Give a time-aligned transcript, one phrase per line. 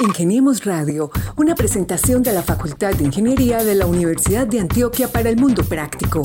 [0.00, 5.28] Ingeniemos Radio, una presentación de la Facultad de Ingeniería de la Universidad de Antioquia para
[5.28, 6.22] el Mundo Práctico.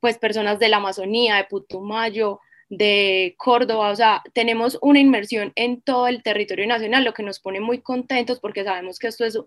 [0.00, 5.82] pues personas de la Amazonía, de Putumayo, de Córdoba, o sea, tenemos una inmersión en
[5.82, 9.38] todo el territorio nacional, lo que nos pone muy contentos porque sabemos que esto es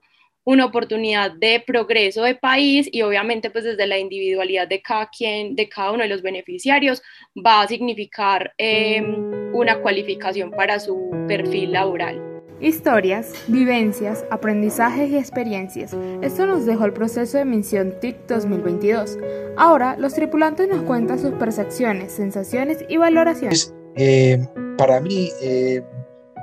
[0.44, 5.56] una oportunidad de progreso de país y obviamente pues desde la individualidad de cada quien,
[5.56, 7.02] de cada uno de los beneficiarios,
[7.36, 12.35] va a significar em, una cualificación para su perfil laboral.
[12.62, 15.96] Historias, vivencias, aprendizajes y experiencias.
[16.22, 19.18] Esto nos dejó el proceso de Misión TIC 2022.
[19.58, 23.74] Ahora, los tripulantes nos cuentan sus percepciones, sensaciones y valoraciones.
[23.96, 25.84] Eh, para mí, eh,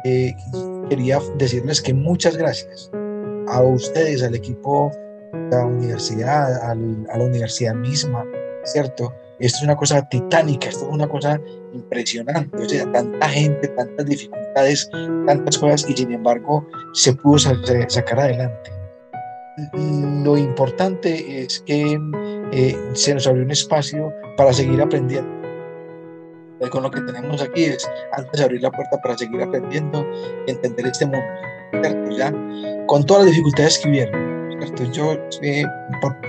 [0.05, 0.35] eh,
[0.91, 2.91] quería decirles que muchas gracias
[3.49, 4.91] a ustedes, al equipo
[5.33, 8.25] de la universidad, a la universidad misma,
[8.65, 9.15] ¿cierto?
[9.39, 11.41] Esto es una cosa titánica, esto es una cosa
[11.75, 14.89] impresionante, o sea, tanta gente, tantas dificultades,
[15.27, 18.71] tantas cosas, y sin embargo se pudo sacar adelante.
[20.25, 21.99] Lo importante es que
[22.53, 25.31] eh, se nos abrió un espacio para seguir aprendiendo.
[26.71, 30.07] Con lo que tenemos aquí es, antes abrir la puerta para seguir aprendiendo
[30.47, 31.27] y entender este mundo,
[31.83, 32.11] ¿cierto?
[32.17, 32.33] ¿Ya?
[32.87, 34.59] con todas las dificultades que hubieron.
[34.59, 34.85] ¿cierto?
[34.93, 35.13] Yo,
[35.43, 35.65] eh,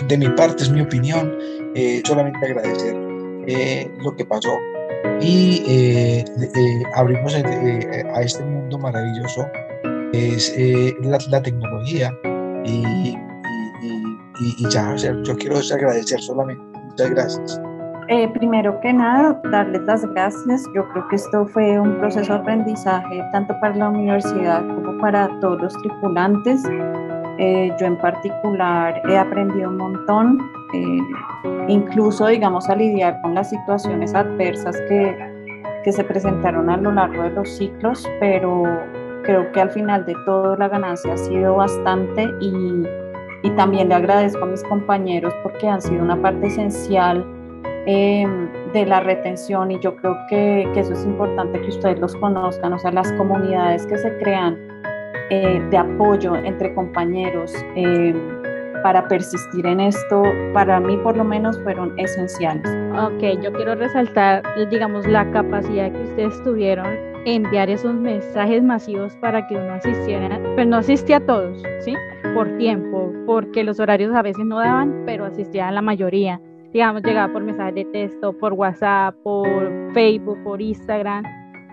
[0.08, 1.38] de mi parte, es mi opinión,
[1.76, 2.96] eh, solamente agradecer
[3.48, 4.58] eh, lo que pasó
[5.22, 6.24] y
[6.96, 9.48] abrimos a este mundo maravilloso,
[10.14, 10.56] es
[11.30, 12.12] la, tecnología
[12.64, 13.18] y,
[14.40, 16.64] y, ya, yo quiero agradecer solamente.
[16.86, 17.62] Muchas gracias.
[18.34, 20.64] primero que nada, darles las gracias.
[20.76, 25.28] Yo creo que esto fue un proceso de aprendizaje tanto para la universidad como para
[25.40, 26.64] todos los tripulantes.
[27.40, 30.40] Eh, yo en particular he aprendido un montón,
[30.74, 31.00] eh,
[31.68, 35.16] incluso digamos a lidiar con las situaciones adversas que,
[35.84, 38.64] que se presentaron a lo largo de los ciclos, pero
[39.24, 42.84] creo que al final de todo la ganancia ha sido bastante y,
[43.44, 47.26] y también le agradezco a mis compañeros porque han sido una parte esencial
[47.86, 48.26] eh,
[48.74, 52.74] de la retención y yo creo que, que, eso es importante que ustedes los conozcan,
[52.74, 54.58] o sea, las comunidades que se crean
[55.30, 58.14] eh, de apoyo entre compañeros eh,
[58.84, 60.24] para persistir en esto,
[60.54, 62.70] para mí por lo menos fueron esenciales.
[63.00, 66.86] Ok, yo quiero resaltar, digamos, la capacidad que ustedes tuvieron
[67.26, 71.96] en enviar esos mensajes masivos para que uno asistiera, pero no asistía a todos, ¿sí?
[72.36, 76.42] Por tiempo, porque los horarios a veces no daban, pero asistía a la mayoría.
[76.74, 81.24] Digamos, llegaba por mensajes de texto, por WhatsApp, por Facebook, por Instagram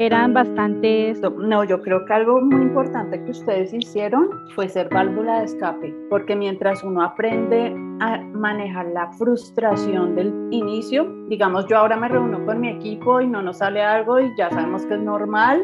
[0.01, 1.21] eran bastantes...
[1.21, 5.95] No, yo creo que algo muy importante que ustedes hicieron fue ser válvula de escape,
[6.09, 12.45] porque mientras uno aprende a manejar la frustración del inicio, digamos, yo ahora me reúno
[12.47, 15.63] con mi equipo y no nos sale algo y ya sabemos que es normal,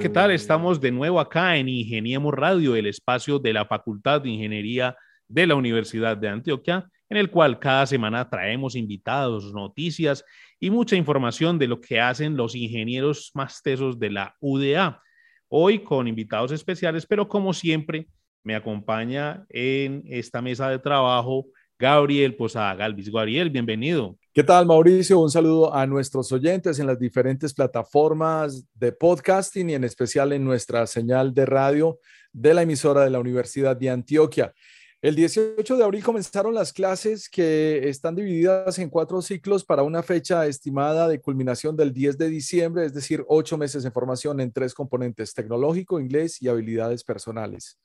[0.00, 0.30] ¿qué tal?
[0.30, 5.44] Estamos de nuevo acá en Ingeniemos Radio, el espacio de la Facultad de Ingeniería de
[5.44, 10.24] la Universidad de Antioquia, en el cual cada semana traemos invitados, noticias
[10.60, 15.02] y mucha información de lo que hacen los ingenieros más tesos de la UDA.
[15.48, 18.06] Hoy con invitados especiales, pero como siempre,
[18.44, 21.46] me acompaña en esta mesa de trabajo
[21.78, 23.08] Gabriel Posada Galvis.
[23.12, 24.18] Gabriel, bienvenido.
[24.34, 25.20] ¿Qué tal, Mauricio?
[25.20, 30.44] Un saludo a nuestros oyentes en las diferentes plataformas de podcasting y en especial en
[30.44, 32.00] nuestra señal de radio
[32.32, 34.52] de la emisora de la Universidad de Antioquia.
[35.00, 40.02] El 18 de abril comenzaron las clases que están divididas en cuatro ciclos para una
[40.02, 44.50] fecha estimada de culminación del 10 de diciembre, es decir, ocho meses de formación en
[44.50, 47.78] tres componentes, tecnológico, inglés y habilidades personales.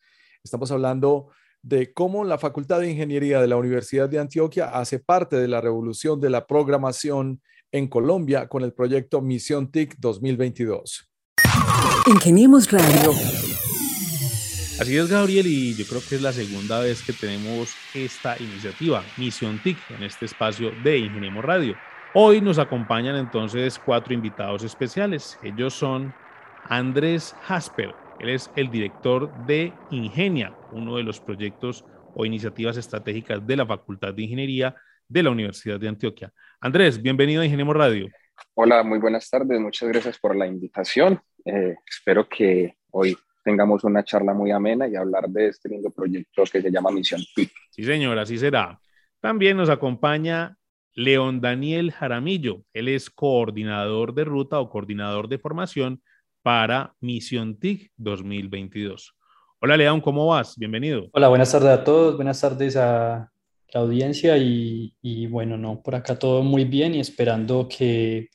[0.43, 1.29] Estamos hablando
[1.63, 5.61] de cómo la Facultad de Ingeniería de la Universidad de Antioquia hace parte de la
[5.61, 11.09] revolución de la programación en Colombia con el proyecto Misión TIC 2022.
[12.07, 13.11] Ingeniemos Radio.
[14.79, 19.01] Así es, Gabriel, y yo creo que es la segunda vez que tenemos esta iniciativa,
[19.17, 21.75] Misión TIC, en este espacio de Ingeniemos Radio.
[22.13, 25.39] Hoy nos acompañan entonces cuatro invitados especiales.
[25.41, 26.13] Ellos son
[26.67, 33.45] Andrés Jasper, él es el director de Ingenia, uno de los proyectos o iniciativas estratégicas
[33.45, 34.75] de la Facultad de Ingeniería
[35.07, 36.31] de la Universidad de Antioquia.
[36.59, 38.07] Andrés, bienvenido a Ingeniemos Radio.
[38.55, 39.59] Hola, muy buenas tardes.
[39.59, 41.19] Muchas gracias por la invitación.
[41.45, 46.43] Eh, espero que hoy tengamos una charla muy amena y hablar de este lindo proyecto
[46.51, 47.51] que se llama Misión TIC.
[47.71, 48.79] Sí, señor, así será.
[49.19, 50.57] También nos acompaña
[50.95, 52.63] León Daniel Jaramillo.
[52.73, 56.01] Él es coordinador de ruta o coordinador de formación
[56.43, 59.15] para Misión TIC 2022.
[59.59, 60.57] Hola León, ¿cómo vas?
[60.57, 61.07] Bienvenido.
[61.13, 63.31] Hola, buenas tardes a todos, buenas tardes a
[63.73, 68.29] la audiencia y, y bueno, no, por acá todo muy bien y esperando que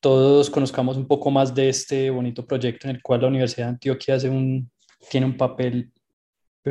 [0.00, 3.70] todos conozcamos un poco más de este bonito proyecto en el cual la Universidad de
[3.70, 4.68] Antioquia hace un,
[5.08, 5.92] tiene un papel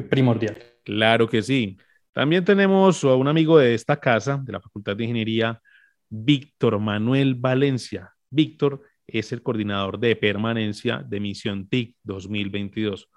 [0.09, 0.57] primordial.
[0.83, 1.77] Claro que sí.
[2.11, 5.61] También tenemos a un amigo de esta casa, de la Facultad de Ingeniería,
[6.09, 8.13] Víctor Manuel Valencia.
[8.29, 8.81] Víctor
[9.13, 13.09] es el coordinador de permanencia de Misión TIC 2022.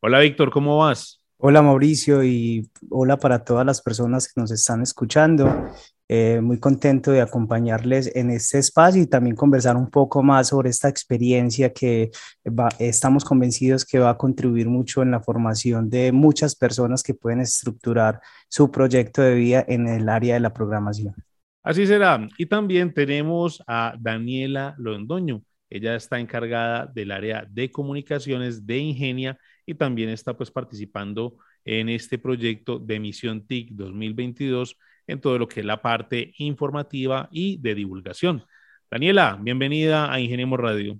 [0.00, 1.22] Hola Víctor, ¿cómo vas?
[1.38, 5.70] Hola Mauricio y hola para todas las personas que nos están escuchando.
[6.08, 10.68] Eh, muy contento de acompañarles en este espacio y también conversar un poco más sobre
[10.68, 12.10] esta experiencia que
[12.78, 17.40] estamos convencidos que va a contribuir mucho en la formación de muchas personas que pueden
[17.40, 21.14] estructurar su proyecto de vida en el área de la programación.
[21.62, 22.28] Así será.
[22.38, 25.42] Y también tenemos a Daniela Londoño.
[25.70, 31.88] Ella está encargada del área de comunicaciones de Ingenia y también está pues participando en
[31.88, 34.76] este proyecto de Misión TIC 2022
[35.06, 38.44] en todo lo que es la parte informativa y de divulgación.
[38.90, 40.98] Daniela, bienvenida a Ingeniemos Radio.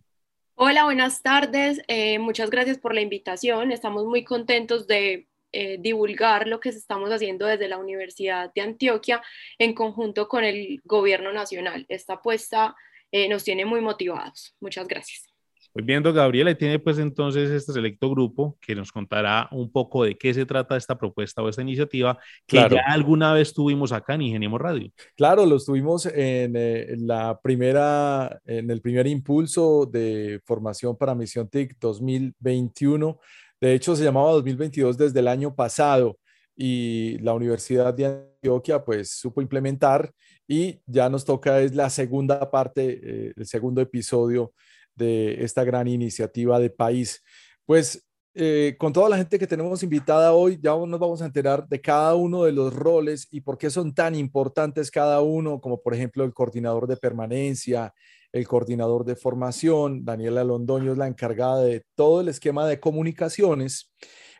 [0.55, 1.83] Hola, buenas tardes.
[1.89, 3.73] Eh, muchas gracias por la invitación.
[3.73, 9.23] Estamos muy contentos de eh, divulgar lo que estamos haciendo desde la Universidad de Antioquia
[9.59, 11.85] en conjunto con el Gobierno Nacional.
[11.89, 12.75] Esta apuesta
[13.11, 14.57] eh, nos tiene muy motivados.
[14.61, 15.33] Muchas gracias.
[15.73, 20.19] Pues viendo, Gabriela, tiene pues entonces este selecto grupo que nos contará un poco de
[20.19, 24.23] qué se trata esta propuesta o esta iniciativa que ya alguna vez tuvimos acá en
[24.23, 24.91] Ingeniemos Radio.
[25.17, 31.49] Claro, lo tuvimos en, eh, la primera, en el primer impulso de formación para Misión
[31.49, 33.19] TIC 2021.
[33.63, 36.19] De hecho, se llamaba 2022 desde el año pasado
[36.57, 40.13] y la Universidad de Antioquia pues supo implementar
[40.49, 44.53] y ya nos toca es la segunda parte, eh, el segundo episodio
[44.97, 47.23] de esta gran iniciativa de país.
[47.65, 48.05] Pues
[48.35, 51.81] eh, con toda la gente que tenemos invitada hoy, ya nos vamos a enterar de
[51.81, 55.95] cada uno de los roles y por qué son tan importantes cada uno, como por
[55.95, 57.95] ejemplo el coordinador de permanencia,
[58.33, 63.93] el coordinador de formación, Daniela Londoño es la encargada de todo el esquema de comunicaciones,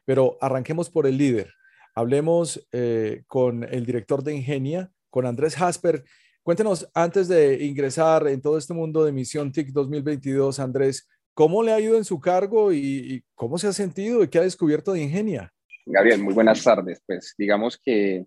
[0.05, 1.53] pero arranquemos por el líder.
[1.95, 6.05] Hablemos eh, con el director de Ingenia, con Andrés Jasper,
[6.43, 11.73] Cuéntenos, antes de ingresar en todo este mundo de Misión TIC 2022, Andrés, ¿cómo le
[11.73, 15.03] ha ido en su cargo y, cómo se ha sentido y qué ha descubierto de
[15.03, 15.53] Ingenia?
[15.87, 17.01] Gabriel, muy buenas tardes.
[17.07, 18.27] Pues digamos que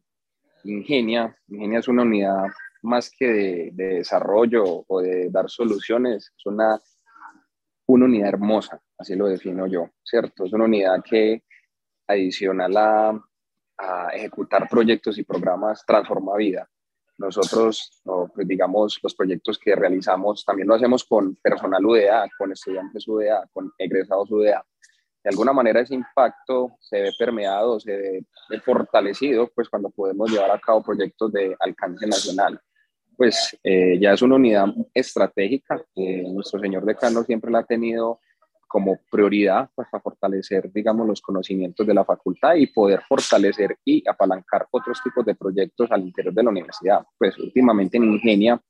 [0.63, 2.45] Ingenia, Ingenia es una unidad
[2.85, 6.79] más que de, desarrollo o de dar soluciones, es una,
[7.87, 10.45] una unidad hermosa, así lo defino yo, ¿cierto?
[10.45, 11.43] Es una unidad que
[12.07, 13.09] adicional a,
[13.77, 16.69] a ejecutar proyectos y programas transforma vida
[17.17, 18.01] nosotros,
[18.33, 23.47] pues digamos, los proyectos que realizamos también lo hacemos con personal UDA, con estudiantes UDA,
[23.53, 24.65] con egresados UDA.
[25.23, 30.51] De alguna manera ese impacto se ve permeado, se ve fortalecido, pues cuando podemos llevar
[30.51, 32.59] a cabo proyectos de alcance nacional.
[33.17, 38.19] Pues eh, ya es una unidad estratégica, que nuestro señor decano siempre la ha tenido
[38.67, 44.03] como prioridad pues, para fortalecer, digamos, los conocimientos de la facultad y poder fortalecer y
[44.07, 47.05] apalancar otros tipos de proyectos al interior de la universidad.
[47.17, 48.61] Pues últimamente en Ingenia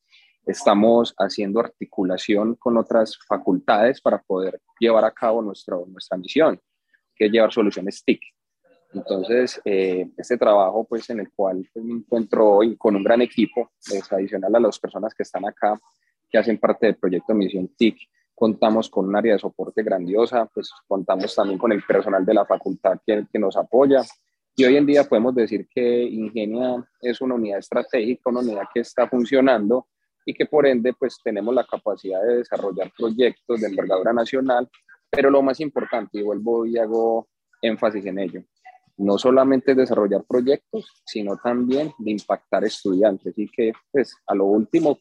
[0.45, 6.61] estamos haciendo articulación con otras facultades para poder llevar a cabo nuestro, nuestra misión,
[7.15, 8.21] que es llevar soluciones TIC.
[8.95, 13.21] Entonces, eh, este trabajo, pues, en el cual pues, me encuentro hoy con un gran
[13.21, 15.77] equipo, es adicional a las personas que están acá,
[16.29, 17.97] que hacen parte del proyecto Misión TIC,
[18.33, 22.45] contamos con un área de soporte grandiosa, pues contamos también con el personal de la
[22.45, 24.01] facultad que, que nos apoya.
[24.55, 28.79] Y hoy en día podemos decir que Ingenia es una unidad estratégica, una unidad que
[28.79, 29.87] está funcionando
[30.25, 34.69] y que por ende pues tenemos la capacidad de desarrollar proyectos de envergadura nacional,
[35.09, 37.27] pero lo más importante, y vuelvo y hago
[37.61, 38.43] énfasis en ello,
[38.97, 43.37] no solamente desarrollar proyectos, sino también de impactar estudiantes.
[43.37, 44.99] Y que, pues, a lo último,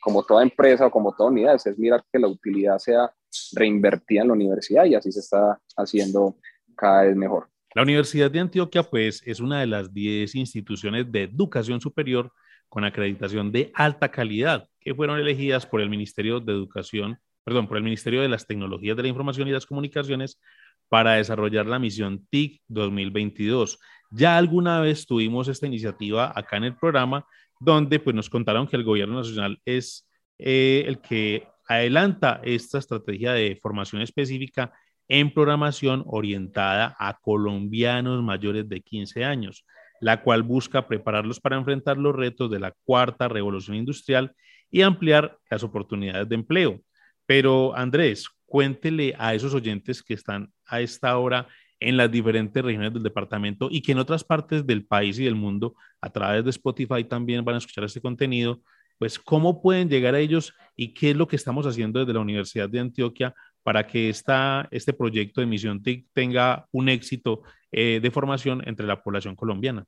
[0.00, 3.10] como toda empresa o como toda unidad, es mirar que la utilidad sea
[3.54, 6.36] reinvertida en la universidad y así se está haciendo
[6.76, 7.48] cada vez mejor.
[7.74, 12.32] La Universidad de Antioquia, pues, es una de las 10 instituciones de educación superior
[12.68, 17.76] con acreditación de alta calidad que fueron elegidas por el Ministerio de Educación, perdón, por
[17.76, 20.40] el Ministerio de las Tecnologías de la Información y las Comunicaciones
[20.88, 23.78] para desarrollar la misión TIC 2022.
[24.10, 27.26] Ya alguna vez tuvimos esta iniciativa acá en el programa
[27.60, 33.32] donde pues nos contaron que el gobierno nacional es eh, el que adelanta esta estrategia
[33.32, 34.72] de formación específica
[35.08, 39.64] en programación orientada a colombianos mayores de 15 años,
[40.00, 44.32] la cual busca prepararlos para enfrentar los retos de la cuarta revolución industrial
[44.70, 46.80] y ampliar las oportunidades de empleo.
[47.26, 51.46] Pero Andrés, cuéntele a esos oyentes que están a esta hora
[51.80, 55.36] en las diferentes regiones del departamento y que en otras partes del país y del
[55.36, 58.60] mundo, a través de Spotify también van a escuchar este contenido,
[58.98, 62.20] pues cómo pueden llegar a ellos y qué es lo que estamos haciendo desde la
[62.20, 68.00] Universidad de Antioquia para que esta, este proyecto de Misión TIC tenga un éxito eh,
[68.02, 69.84] de formación entre la población colombiana.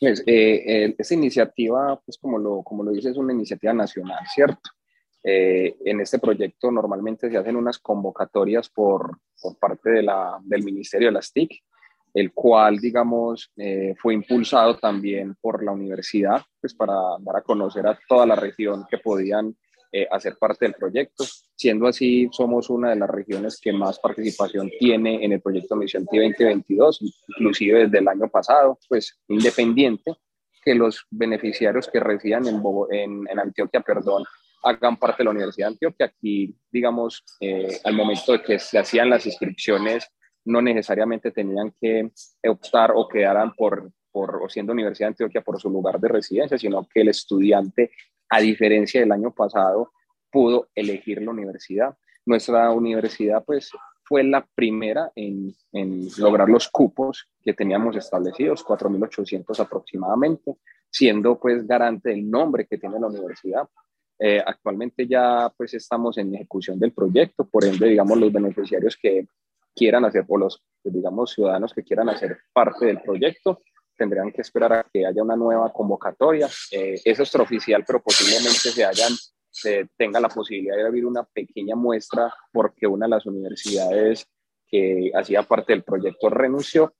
[0.00, 4.70] Pues, eh, esta iniciativa, pues como lo, como lo dice, es una iniciativa nacional, ¿cierto?
[5.22, 10.62] Eh, en este proyecto normalmente se hacen unas convocatorias por, por parte de la, del
[10.62, 11.62] Ministerio de las TIC,
[12.14, 17.86] el cual, digamos, eh, fue impulsado también por la universidad, pues para dar a conocer
[17.86, 19.54] a toda la región que podían
[19.92, 21.24] eh, hacer parte del proyecto.
[21.54, 26.06] Siendo así, somos una de las regiones que más participación tiene en el proyecto Misión
[26.06, 30.12] T 2022, inclusive desde el año pasado, pues independiente
[30.62, 34.24] que los beneficiarios que residan en, en, en Antioquia, perdón,
[34.62, 36.06] hagan parte de la Universidad de Antioquia.
[36.06, 40.08] Aquí, digamos, eh, al momento de que se hacían las inscripciones,
[40.44, 42.10] no necesariamente tenían que
[42.48, 46.58] optar o quedaran por, por o siendo Universidad de Antioquia por su lugar de residencia,
[46.58, 47.90] sino que el estudiante,
[48.30, 49.92] a diferencia del año pasado,
[50.30, 51.96] pudo elegir la universidad.
[52.24, 53.70] Nuestra universidad, pues,
[54.04, 60.56] fue la primera en, en lograr los cupos que teníamos establecidos, 4.800 aproximadamente,
[60.90, 63.68] siendo pues garante del nombre que tiene la universidad.
[64.18, 69.28] Eh, actualmente ya pues estamos en ejecución del proyecto, por ende, digamos, los beneficiarios que
[69.74, 73.62] quieran hacer, o los, pues, digamos, ciudadanos que quieran hacer parte del proyecto,
[73.96, 76.48] tendrán que esperar a que haya una nueva convocatoria.
[76.72, 79.12] Eh, eso es extraoficial, pero posiblemente se hayan,
[79.96, 84.26] tenga la posibilidad de abrir una pequeña muestra porque una de las universidades
[84.68, 86.94] que hacía parte del proyecto renunció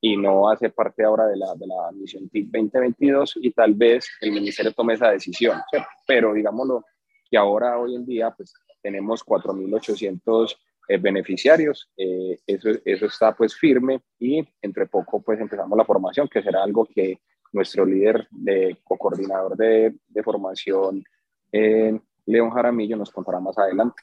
[0.00, 4.08] y no hace parte ahora de la, de la misión TIC 2022 y tal vez
[4.20, 5.60] el ministerio tome esa decisión,
[6.06, 6.84] pero digámoslo
[7.30, 10.56] que ahora hoy en día pues tenemos 4.800
[10.88, 16.28] eh, beneficiarios, eh, eso, eso está pues firme y entre poco pues empezamos la formación
[16.28, 17.20] que será algo que
[17.52, 21.04] nuestro líder de co-coordinador de, de formación,
[21.52, 24.02] eh, León Jaramillo, nos contará más adelante.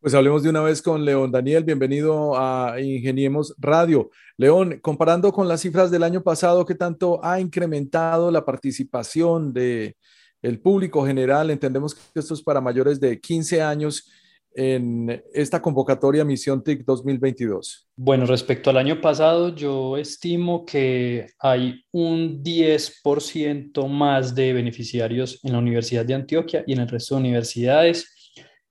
[0.00, 1.32] Pues hablemos de una vez con León.
[1.32, 4.10] Daniel, bienvenido a Ingeniemos Radio.
[4.36, 9.96] León, comparando con las cifras del año pasado, ¿qué tanto ha incrementado la participación del
[10.40, 11.50] el público general?
[11.50, 14.08] Entendemos que esto es para mayores de 15 años
[14.54, 17.88] en esta convocatoria Misión TIC 2022.
[17.96, 25.54] Bueno, respecto al año pasado, yo estimo que hay un 10% más de beneficiarios en
[25.54, 28.14] la Universidad de Antioquia y en el resto de universidades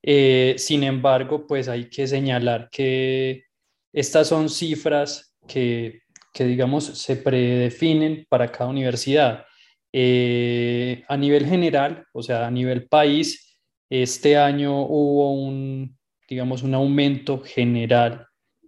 [0.10, 3.44] eh, sin embargo, pues hay que señalar que
[3.92, 9.44] estas son cifras que, que digamos, se predefinen para cada universidad.
[9.92, 13.60] Eh, a nivel general, o sea, a nivel país,
[13.90, 15.98] este año hubo un,
[16.30, 18.28] digamos, un aumento general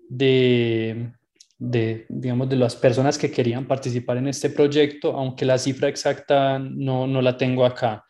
[0.09, 1.13] de,
[1.57, 6.59] de, digamos, de las personas que querían participar en este proyecto, aunque la cifra exacta
[6.59, 8.03] no, no la tengo acá.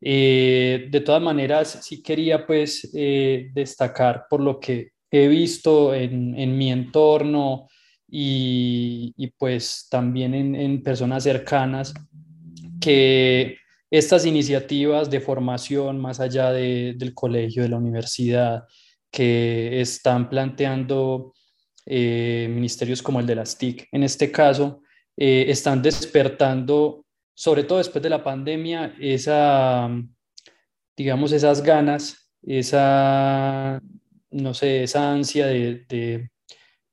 [0.00, 6.38] Eh, de todas maneras, sí quería pues eh, destacar por lo que he visto en,
[6.38, 7.68] en mi entorno
[8.08, 11.94] y, y pues también en, en, personas cercanas
[12.80, 13.56] que
[13.90, 18.64] estas iniciativas de formación más allá de, del colegio, de la universidad,
[19.10, 21.32] que están planteando
[21.86, 24.82] eh, ministerios como el de las TIC, en este caso,
[25.18, 27.05] están despertando
[27.36, 29.90] sobre todo después de la pandemia, esa,
[30.96, 33.80] digamos, esas ganas, esa,
[34.30, 36.30] no sé, esa ansia de, de,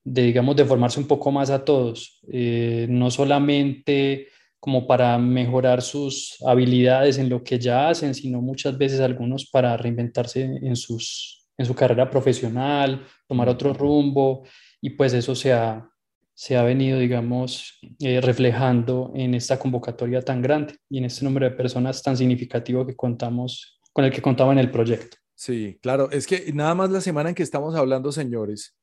[0.04, 4.28] digamos, de formarse un poco más a todos, eh, no solamente
[4.60, 9.78] como para mejorar sus habilidades en lo que ya hacen, sino muchas veces algunos para
[9.78, 14.44] reinventarse en, sus, en su carrera profesional, tomar otro rumbo,
[14.82, 15.90] y pues eso se ha,
[16.36, 21.50] se ha venido, digamos, eh, reflejando en esta convocatoria tan grande y en este número
[21.50, 25.18] de personas tan significativo que contamos, con el que contaba en el proyecto.
[25.36, 28.76] Sí, claro, es que nada más la semana en que estamos hablando, señores,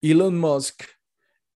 [0.00, 0.84] Elon Musk,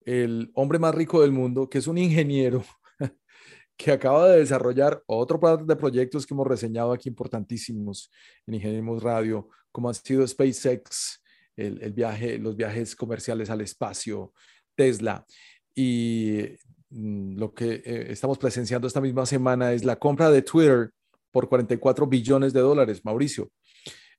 [0.00, 2.64] el hombre más rico del mundo, que es un ingeniero
[3.76, 8.10] que acaba de desarrollar otro par de proyectos que hemos reseñado aquí importantísimos
[8.46, 11.22] en Ingenieros Radio, como ha sido SpaceX,
[11.54, 14.32] el, el viaje, los viajes comerciales al espacio,
[14.80, 15.26] Tesla.
[15.74, 16.56] Y
[16.88, 20.90] mm, lo que eh, estamos presenciando esta misma semana es la compra de Twitter
[21.30, 23.50] por 44 billones de dólares, Mauricio.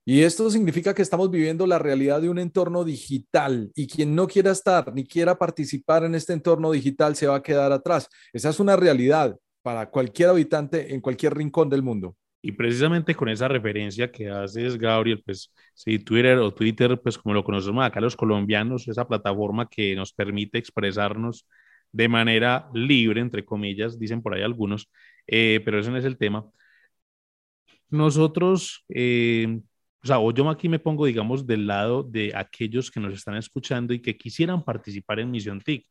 [0.05, 4.27] Y esto significa que estamos viviendo la realidad de un entorno digital y quien no
[4.27, 8.07] quiera estar ni quiera participar en este entorno digital se va a quedar atrás.
[8.31, 12.15] Esa es una realidad para cualquier habitante en cualquier rincón del mundo.
[12.43, 17.35] Y precisamente con esa referencia que haces, Gabriel, pues sí, Twitter o Twitter, pues como
[17.35, 21.47] lo conocemos acá los colombianos, esa plataforma que nos permite expresarnos
[21.91, 24.89] de manera libre, entre comillas, dicen por ahí algunos,
[25.27, 26.45] eh, pero ese no es el tema.
[27.89, 29.59] Nosotros, eh,
[30.03, 33.93] o sea, yo aquí me pongo, digamos, del lado de aquellos que nos están escuchando
[33.93, 35.85] y que quisieran participar en Misión TIC.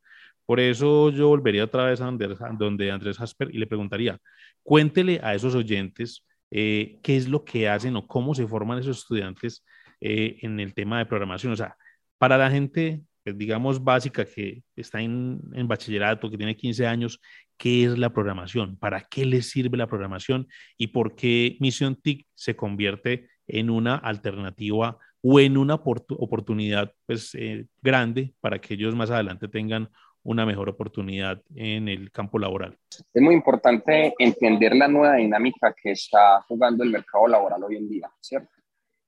[0.47, 2.11] Por eso yo volvería otra vez a
[2.59, 4.19] donde Andrés Hasper y le preguntaría,
[4.63, 8.99] cuéntele a esos oyentes eh, qué es lo que hacen o cómo se forman esos
[8.99, 9.65] estudiantes
[10.01, 11.53] eh, en el tema de programación.
[11.53, 11.77] O sea,
[12.19, 17.21] para la gente, pues, digamos, básica que está en, en, bachillerato, que tiene 15 años,
[17.57, 18.77] ¿qué es la programación?
[18.77, 20.49] ¿Para qué les sirve la programación?
[20.77, 27.35] ¿Y por qué Misión TIC se convierte en una alternativa o en una oportunidad pues,
[27.35, 29.91] eh, grande para que ellos más adelante tengan
[30.23, 32.77] una mejor oportunidad en el campo laboral.
[33.13, 37.89] Es muy importante entender la nueva dinámica que está jugando el mercado laboral hoy en
[37.89, 38.51] día, ¿cierto?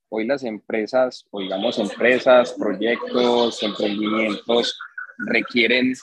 [0.08, 4.78] Hoy las empresas, o digamos empresas, proyectos, emprendimientos
[5.18, 5.94] requieren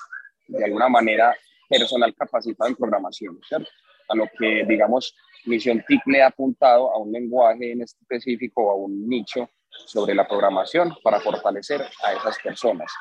[0.48, 1.36] de alguna manera
[1.68, 3.70] personal capacitado en programación, ¿cierto?
[4.10, 8.72] A lo que, digamos, Misión TIC le ha apuntado a un lenguaje en específico o
[8.72, 9.50] a un nicho
[9.86, 12.92] sobre la programación para fortalecer a esas personas,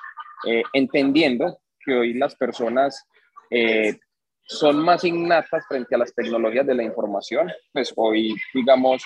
[0.46, 3.06] eh, entendiendo que hoy las personas
[3.50, 3.98] eh,
[4.42, 9.02] son más innatas frente a las tecnologías de la información, pues hoy, digamos,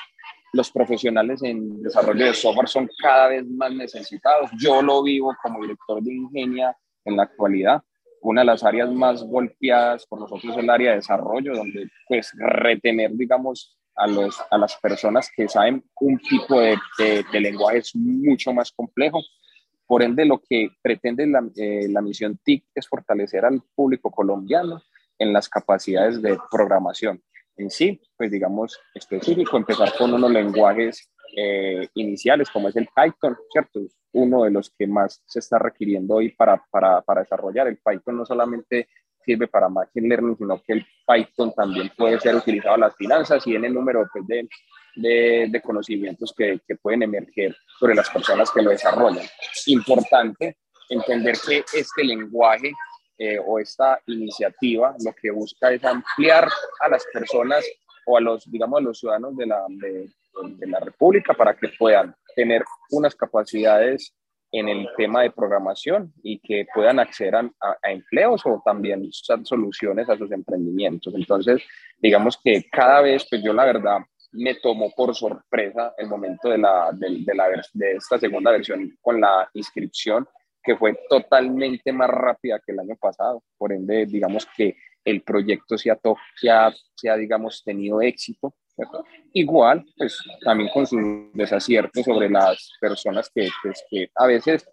[0.52, 4.50] los profesionales en desarrollo de software son cada vez más necesitados.
[4.58, 7.82] Yo lo vivo como director de Ingenia en la actualidad.
[8.20, 12.30] Una de las áreas más golpeadas por nosotros es el área de desarrollo, donde pues
[12.36, 17.96] retener, digamos, a, los, a las personas que saben un tipo de, de lenguaje es
[17.96, 19.20] mucho más complejo.
[19.92, 24.80] Por ende, lo que pretende la, eh, la, misión TIC es fortalecer al público colombiano
[25.18, 27.22] en las capacidades de programación.
[27.58, 33.36] En sí, pues digamos específico, empezar con unos lenguajes eh, iniciales como es el Python,
[33.52, 33.80] ¿cierto?
[34.12, 37.66] Uno de los que más se está requiriendo hoy para, para, para desarrollar.
[37.66, 38.88] El Python no solamente
[39.22, 43.46] sirve para Machine Learning, sino que el Python también puede ser utilizado en las finanzas
[43.46, 44.48] y en el número pues, de,
[44.96, 49.26] de, de, conocimientos que, que, pueden emerger sobre las personas que lo desarrollan.
[49.66, 52.72] Importante entender que este lenguaje
[53.18, 57.64] eh, o esta iniciativa lo que busca es ampliar a las personas
[58.06, 60.08] o a los, digamos, a los ciudadanos de la, de,
[60.58, 64.14] de la República para que puedan tener unas capacidades
[64.52, 70.08] en el tema de programación y que puedan acceder a, a, empleos o también soluciones
[70.08, 71.12] a sus emprendimientos.
[71.16, 71.60] Entonces,
[71.98, 73.98] digamos que cada vez, pues yo la verdad
[74.32, 79.20] me tomó por sorpresa el momento de, la, de, la, de esta segunda versión con
[79.20, 80.26] la inscripción,
[80.62, 83.42] que fue totalmente más rápida que el año pasado.
[83.58, 85.98] Por ende, digamos que el proyecto se ha,
[86.36, 88.54] se ha, se ha digamos, tenido éxito
[89.32, 91.00] Igual, pues también con sus
[91.32, 94.68] desaciertos sobre las personas que, pues, que a veces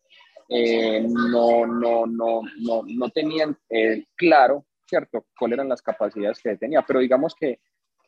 [0.50, 6.58] eh, no, no, no, no, no tenían eh, claro, ¿cierto?, cuáles eran las capacidades que
[6.58, 6.82] tenía.
[6.82, 7.60] Pero digamos que,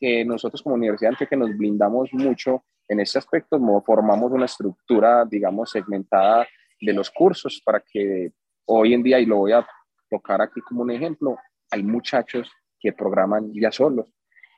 [0.01, 5.69] que nosotros como universidad, que nos blindamos mucho en ese aspecto, formamos una estructura, digamos,
[5.69, 6.47] segmentada
[6.79, 8.31] de los cursos para que
[8.65, 9.65] hoy en día, y lo voy a
[10.09, 11.37] tocar aquí como un ejemplo,
[11.69, 14.07] hay muchachos que programan ya solos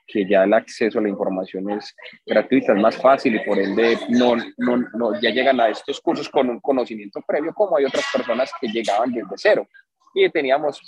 [0.06, 3.98] que ya el acceso a la información es gratuita, es más fácil y por ende
[4.10, 8.06] no, no, no, ya llegan a estos cursos con un conocimiento previo como hay otras
[8.12, 9.68] personas que llegaban desde cero.
[10.14, 10.82] Y teníamos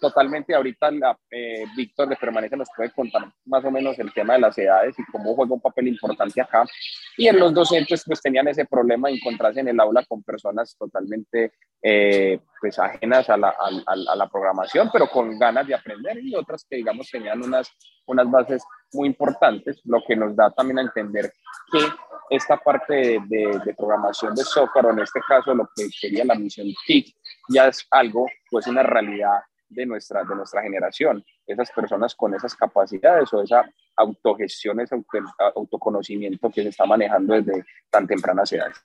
[0.00, 4.34] totalmente ahorita la, eh, Víctor de Permanente nos puede contar más o menos el tema
[4.34, 6.64] de las edades y cómo juega un papel importante acá.
[7.16, 10.76] Y en los docentes pues tenían ese problema de encontrarse en el aula con personas
[10.78, 13.54] totalmente eh, pues ajenas a la,
[13.86, 17.70] a, la, programación, pero con ganas de aprender y otras que digamos tenían unas,
[18.06, 21.32] unas bases muy importantes, lo que nos da también a entender
[21.70, 21.78] que
[22.30, 26.24] esta parte de, de, de programación de software, o en este caso lo que sería
[26.24, 27.14] la misión TIC,
[27.48, 32.54] ya es algo, pues una realidad de nuestra, de nuestra generación, esas personas con esas
[32.54, 35.18] capacidades o esa autogestión, ese auto,
[35.56, 38.76] autoconocimiento que se está manejando desde tan tempranas edades.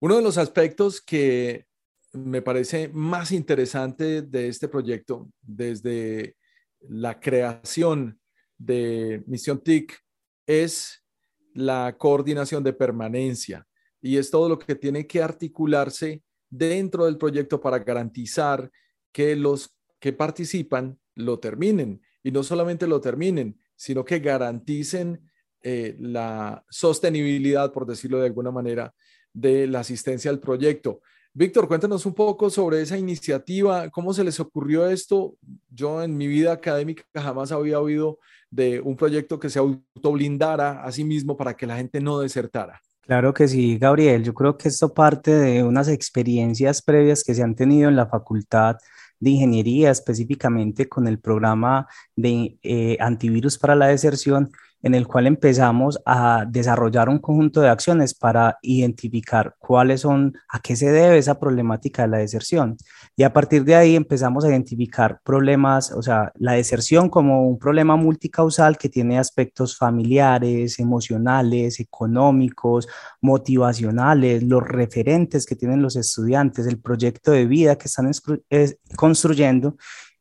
[0.00, 1.66] Uno de los aspectos que
[2.12, 6.36] me parece más interesante de este proyecto, desde
[6.80, 8.18] la creación
[8.58, 9.98] de Misión TIC,
[10.46, 11.04] es
[11.52, 13.66] la coordinación de permanencia
[14.00, 18.70] y es todo lo que tiene que articularse dentro del proyecto para garantizar
[19.12, 25.20] que los que participan lo terminen y no solamente lo terminen, sino que garanticen
[25.62, 28.94] eh, la sostenibilidad, por decirlo de alguna manera,
[29.32, 31.00] de la asistencia al proyecto.
[31.32, 35.36] Víctor, cuéntanos un poco sobre esa iniciativa, cómo se les ocurrió esto.
[35.68, 38.18] Yo en mi vida académica jamás había oído
[38.50, 42.80] de un proyecto que se autoblindara a sí mismo para que la gente no desertara.
[43.02, 44.24] Claro que sí, Gabriel.
[44.24, 48.06] Yo creo que esto parte de unas experiencias previas que se han tenido en la
[48.06, 48.76] facultad
[49.20, 54.50] de ingeniería, específicamente con el programa de eh, antivirus para la deserción,
[54.86, 60.60] en el cual empezamos a desarrollar un conjunto de acciones para identificar cuáles son, a
[60.60, 62.76] qué se debe esa problemática de la deserción.
[63.16, 67.58] Y a partir de ahí empezamos a identificar problemas, o sea, la deserción como un
[67.58, 72.86] problema multicausal que tiene aspectos familiares, emocionales, económicos,
[73.20, 78.08] motivacionales, los referentes que tienen los estudiantes, el proyecto de vida que están
[78.94, 79.76] construyendo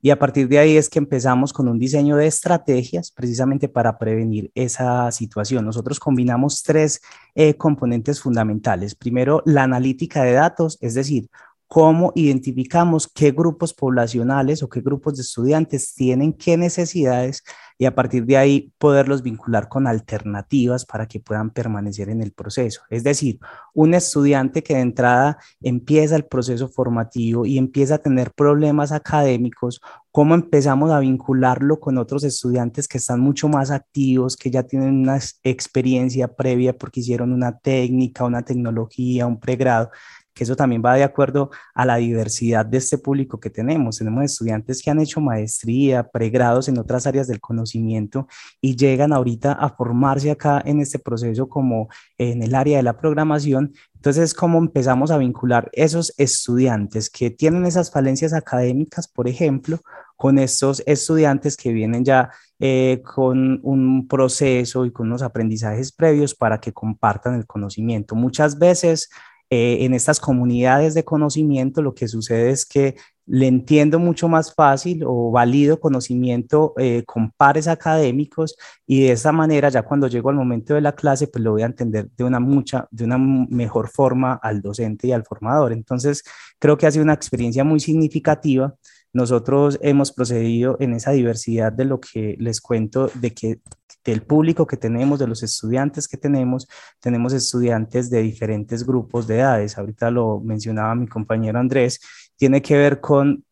[0.05, 3.97] y a partir de ahí es que empezamos con un diseño de estrategias precisamente para
[3.97, 5.65] prevenir esa situación.
[5.65, 7.01] Nosotros combinamos tres
[7.33, 8.93] eh, componentes fundamentales.
[8.93, 11.27] Primero, la analítica de datos, es decir,
[11.65, 17.43] cómo identificamos qué grupos poblacionales o qué grupos de estudiantes tienen qué necesidades
[17.77, 22.31] y a partir de ahí poderlos vincular con alternativas para que puedan permanecer en el
[22.31, 22.81] proceso.
[22.89, 23.39] Es decir,
[23.73, 29.81] un estudiante que de entrada empieza el proceso formativo y empieza a tener problemas académicos,
[30.11, 35.01] cómo empezamos a vincularlo con otros estudiantes que están mucho más activos, que ya tienen
[35.01, 39.91] una experiencia previa porque hicieron una técnica, una tecnología, un pregrado
[40.35, 43.97] que eso también va de acuerdo a la diversidad de este público que tenemos.
[43.97, 48.27] Tenemos estudiantes que han hecho maestría, pregrados en otras áreas del conocimiento
[48.59, 52.97] y llegan ahorita a formarse acá en este proceso como en el área de la
[52.97, 53.73] programación.
[53.95, 59.79] Entonces, ¿cómo empezamos a vincular esos estudiantes que tienen esas falencias académicas, por ejemplo,
[60.17, 66.35] con estos estudiantes que vienen ya eh, con un proceso y con unos aprendizajes previos
[66.35, 68.15] para que compartan el conocimiento?
[68.15, 69.09] Muchas veces
[69.49, 72.95] eh, en estas comunidades de conocimiento lo que sucede es que
[73.27, 78.55] le entiendo mucho más fácil o valido conocimiento eh, con pares académicos
[78.85, 81.63] y de esa manera ya cuando llego al momento de la clase pues lo voy
[81.63, 85.73] a entender de una mucha de una mejor forma al docente y al formador.
[85.73, 86.23] Entonces
[86.59, 88.75] creo que ha sido una experiencia muy significativa
[89.15, 93.61] nosotros hemos procedido en esa diversidad de lo que les cuento, de que
[94.03, 96.67] del público que tenemos, de los estudiantes que tenemos,
[96.99, 99.77] tenemos estudiantes de diferentes grupos de edades.
[99.77, 102.01] Ahorita lo mencionaba mi compañero Andrés,
[102.35, 103.45] tiene que ver con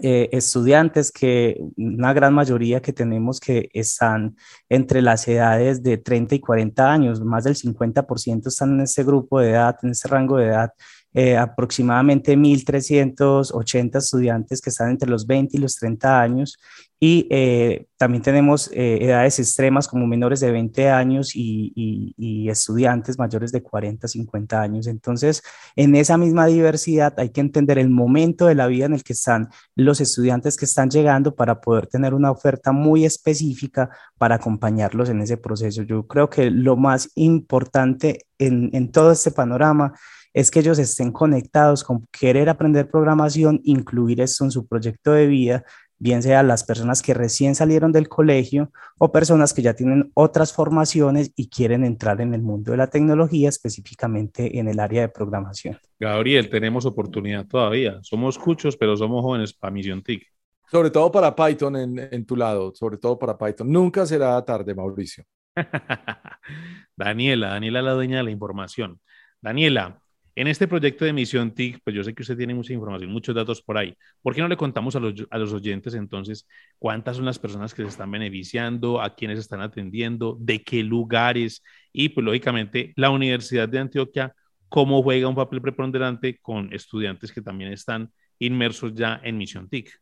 [0.00, 4.34] eh, estudiantes que una gran mayoría que tenemos que están
[4.70, 9.40] entre las edades de 30 y 40 años, más del 50% están en ese grupo
[9.40, 10.72] de edad, en ese rango de edad
[11.14, 16.58] eh, aproximadamente 1.380 estudiantes que están entre los 20 y los 30 años
[17.04, 23.18] y eh, también tenemos eh, edades extremas como menores de 20 años y, y, estudiantes
[23.18, 24.86] mayores de 40, 50 años.
[24.86, 25.42] Entonces,
[25.74, 29.14] en esa misma diversidad hay que entender el momento de la vida en el que
[29.14, 35.08] están los estudiantes que están llegando para poder tener una oferta muy específica para acompañarlos
[35.08, 35.82] en ese proceso.
[35.82, 39.92] Yo creo que lo más importante en, en todo este panorama
[40.32, 45.26] es que ellos estén conectados con querer aprender programación, incluir esto en su proyecto de
[45.26, 45.64] vida,
[46.02, 50.52] bien sea las personas que recién salieron del colegio o personas que ya tienen otras
[50.52, 55.08] formaciones y quieren entrar en el mundo de la tecnología, específicamente en el área de
[55.08, 55.78] programación.
[56.00, 58.00] Gabriel, tenemos oportunidad todavía.
[58.02, 60.26] Somos cuchos, pero somos jóvenes para Misión TIC.
[60.68, 63.70] Sobre todo para Python en, en tu lado, sobre todo para Python.
[63.70, 65.22] Nunca será tarde, Mauricio.
[66.96, 68.98] Daniela, Daniela la dueña de la información.
[69.40, 70.01] Daniela,
[70.34, 73.34] en este proyecto de Misión TIC, pues yo sé que usted tiene mucha información, muchos
[73.34, 73.94] datos por ahí.
[74.22, 76.46] ¿Por qué no le contamos a los, oyentes entonces
[76.78, 81.62] cuántas son las personas que se están beneficiando, a quiénes están atendiendo, de qué lugares
[81.92, 84.34] y pues lógicamente la Universidad de Antioquia,
[84.68, 90.01] cómo juega un papel preponderante con estudiantes que también están inmersos ya en Misión TIC?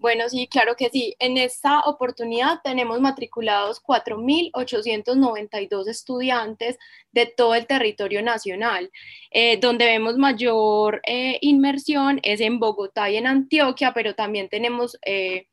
[0.00, 1.14] Bueno, sí, claro que sí.
[1.18, 6.78] En esta oportunidad tenemos matriculados 4.892 estudiantes
[7.12, 8.90] de todo el territorio nacional.
[9.30, 14.98] Eh, donde vemos mayor eh, inmersión es en Bogotá y en Antioquia, pero también tenemos
[15.04, 15.48] eh,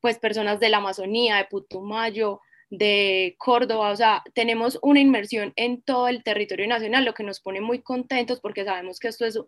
[0.00, 5.80] pues personas de la Amazonía, de Putumayo, de Córdoba, o sea, tenemos una inmersión en
[5.82, 9.38] todo el territorio nacional, lo que nos pone muy contentos porque sabemos que esto es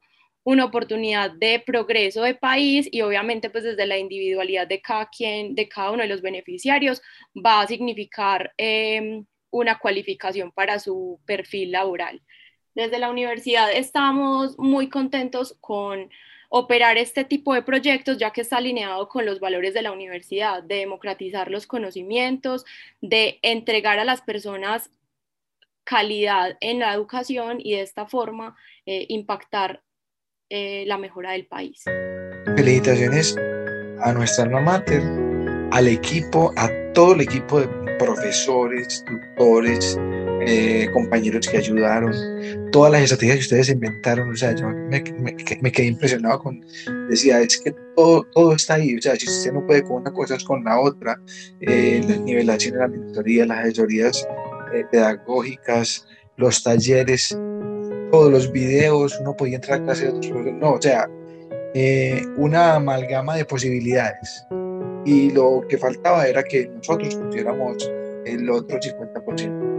[0.44, 5.54] una oportunidad de progreso de país y obviamente pues desde la individualidad de cada quien,
[5.54, 7.02] de cada uno de los beneficiarios,
[7.34, 12.22] va a significar em, una cualificación para su perfil laboral.
[12.74, 16.10] Desde la universidad estamos muy contentos con
[16.50, 20.62] operar este tipo de proyectos ya que está alineado con los valores de la universidad,
[20.62, 22.64] de democratizar los conocimientos,
[23.00, 24.90] de entregar a las personas
[25.84, 29.83] calidad en la educación y de esta forma impactar
[30.86, 31.82] la mejora del país.
[32.56, 33.36] Felicitaciones
[34.00, 35.02] a nuestra alma mater,
[35.72, 39.98] al equipo, a todo el equipo de profesores, tutores,
[40.46, 42.12] eh, compañeros que ayudaron,
[42.70, 46.64] todas las estrategias que ustedes inventaron, o sea, yo me, quedé impresionado con,
[47.08, 50.12] decía, es que todo, todo está ahí, o sea, si usted no puede con una
[50.12, 51.18] cosa es con la otra,
[51.60, 54.28] eh, la nivelación de la mentoría, las asesorías
[54.74, 57.36] eh, pedagógicas, los talleres,
[58.10, 61.08] todos los videos, uno podía entrar a clase de otros profesores, no, o sea,
[62.36, 64.46] una amalgama de posibilidades.
[65.04, 67.90] Y lo que faltaba era que nosotros pusiéramos
[68.24, 69.74] el otro 50%.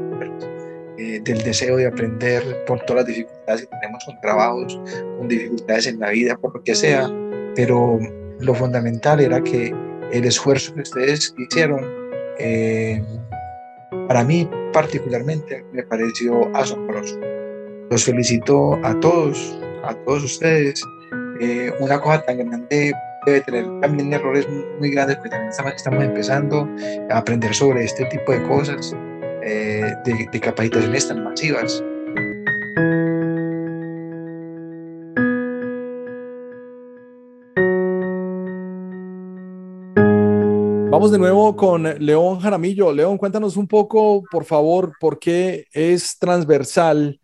[0.97, 4.79] Eh, del deseo de aprender por todas las dificultades que tenemos con trabajos,
[5.17, 7.11] con dificultades en la vida, por lo que sea,
[7.53, 7.99] pero
[8.39, 9.75] lo fundamental era que
[10.13, 11.85] el esfuerzo que ustedes hicieron,
[12.39, 13.03] eh,
[14.07, 17.19] para mí particularmente, me pareció asombroso.
[17.89, 20.81] Los felicito a todos, a todos ustedes.
[21.39, 22.93] Eh, una cosa tan grande
[23.25, 24.47] debe tener también errores
[24.79, 26.67] muy grandes, porque también estamos empezando
[27.09, 28.95] a aprender sobre este tipo de cosas.
[29.47, 31.83] Eh, de, capacitaciones tan masivas.
[40.89, 42.91] Vamos de nuevo con León Jaramillo.
[42.91, 47.19] León, cuéntanos un poco, por favor, por qué es transversal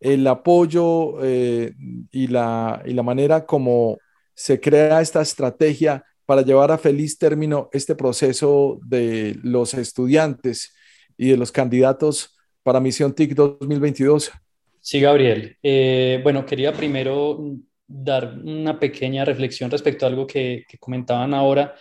[0.00, 1.74] el apoyo eh,
[2.10, 3.98] y, la, y la manera como
[4.34, 10.74] se crea esta estrategia para llevar a feliz término este proceso de los estudiantes
[11.16, 14.32] y de los candidatos para Misión TIC 2022.
[14.80, 15.56] Sí, Gabriel.
[15.62, 17.38] Eh, bueno, quería primero
[17.86, 21.74] dar una pequeña reflexión respecto a algo que, comentaban ahora,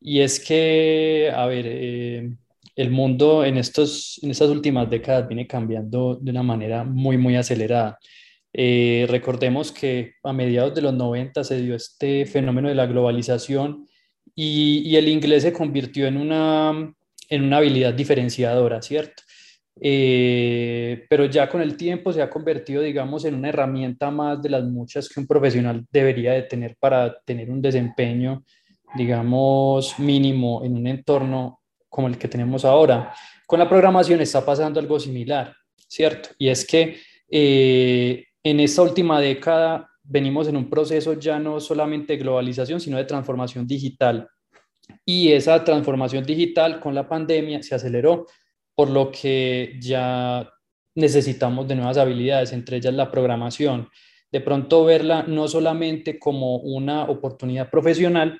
[0.00, 2.36] y es que, a ver, eh,
[2.74, 7.36] el mundo en, estos, en estas últimas décadas viene cambiando de una manera muy, muy
[7.36, 7.98] acelerada.
[8.52, 13.86] Eh, recordemos que a mediados de los 90 se dio este fenómeno de la globalización
[14.34, 16.94] y, el inglés se convirtió en una
[17.28, 19.22] en una habilidad diferenciadora, ¿cierto?
[19.80, 24.50] Eh, pero ya con el tiempo se ha convertido, digamos, en una herramienta más de
[24.50, 28.44] las muchas que un profesional debería de tener para tener un desempeño,
[28.94, 31.61] digamos, mínimo en un entorno
[31.92, 33.14] como el que tenemos ahora.
[33.46, 35.54] Con la programación está pasando algo similar,
[35.86, 36.30] ¿cierto?
[36.38, 36.96] Y es que
[37.30, 42.96] eh, en esta última década venimos en un proceso ya no solamente de globalización, sino
[42.96, 44.26] de transformación digital
[45.04, 48.26] y esa transformación digital con la pandemia se aceleró,
[48.74, 50.50] por lo que ya
[50.94, 53.90] necesitamos de nuevas habilidades, entre ellas la programación.
[54.30, 58.38] De pronto verla no solamente como una oportunidad profesional,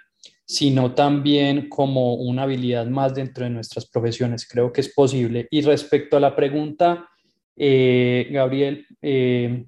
[0.52, 4.46] sino también como una habilidad más dentro de nuestras profesiones.
[4.46, 5.48] Creo que es posible.
[5.50, 7.08] Y respecto a la pregunta,
[7.56, 9.64] eh, Gabriel, eh,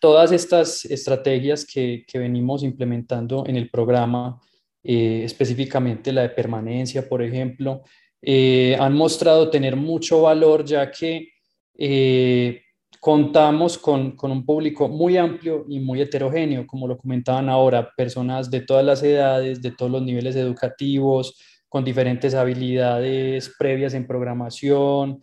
[0.00, 4.40] todas estas estrategias que, que venimos implementando en el programa,
[4.82, 7.82] eh, específicamente la de permanencia, por ejemplo,
[8.22, 11.28] han mostrado tener mucho valor ya que
[13.00, 18.50] contamos con, con, un público muy amplio y muy heterogéneo, como lo comentaban ahora, personas
[18.50, 25.20] de todas las edades, de todos los niveles educativos, con diferentes habilidades previas en programación,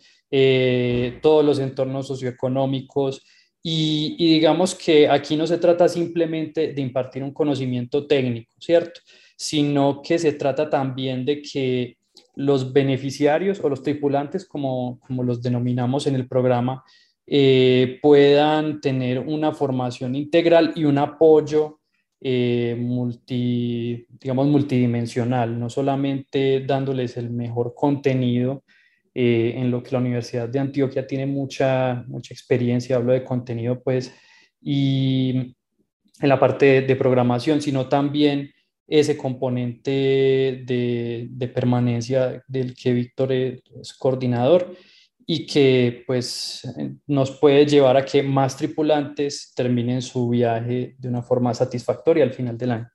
[1.22, 3.22] todos los entornos socioeconómicos.
[3.62, 9.00] Y, y digamos que aquí no se trata simplemente de impartir un conocimiento técnico, ¿cierto?
[9.38, 11.96] sino que se trata también de que
[12.34, 16.82] los beneficiarios o los tripulantes, como, como los denominamos en el programa,
[17.30, 21.80] eh, puedan tener una formación integral y un apoyo
[22.22, 28.64] eh, multi, digamos, multidimensional, no solamente dándoles el mejor contenido,
[29.14, 33.82] eh, en lo que la Universidad de Antioquia tiene mucha, mucha experiencia, hablo de contenido,
[33.82, 34.14] pues,
[34.62, 35.54] y
[36.20, 38.52] en la parte de programación, sino también
[38.86, 39.90] ese componente
[40.64, 44.74] de, permanencia del que Víctor es coordinador
[45.30, 46.66] y que pues
[47.06, 52.32] nos puede llevar a que más tripulantes terminen su viaje de una forma satisfactoria al
[52.32, 52.88] final del año.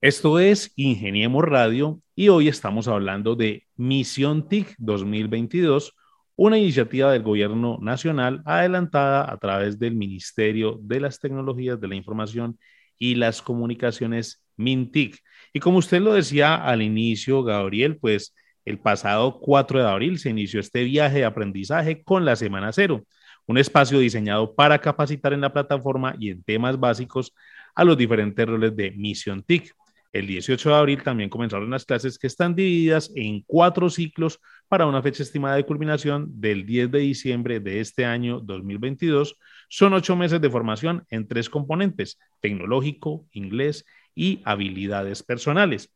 [0.00, 5.94] Esto es Ingeniemos Radio y hoy estamos hablando de Misión TIC 2022,
[6.34, 11.94] una iniciativa del Gobierno Nacional adelantada a través del Ministerio de las Tecnologías de la
[11.94, 12.58] Información
[12.98, 15.18] y las Comunicaciones Mintic.
[15.52, 20.30] Y como usted lo decía al inicio, Gabriel, pues el pasado 4 de abril se
[20.30, 23.04] inició este viaje de aprendizaje con la Semana Cero,
[23.46, 27.34] un espacio diseñado para capacitar en la plataforma y en temas básicos
[27.74, 29.74] a los diferentes roles de Mission TIC.
[30.12, 34.86] El 18 de abril también comenzaron las clases que están divididas en cuatro ciclos para
[34.86, 39.36] una fecha estimada de culminación del 10 de diciembre de este año 2022.
[39.68, 43.84] Son ocho meses de formación en tres componentes, tecnológico, inglés
[44.16, 45.94] y habilidades personales.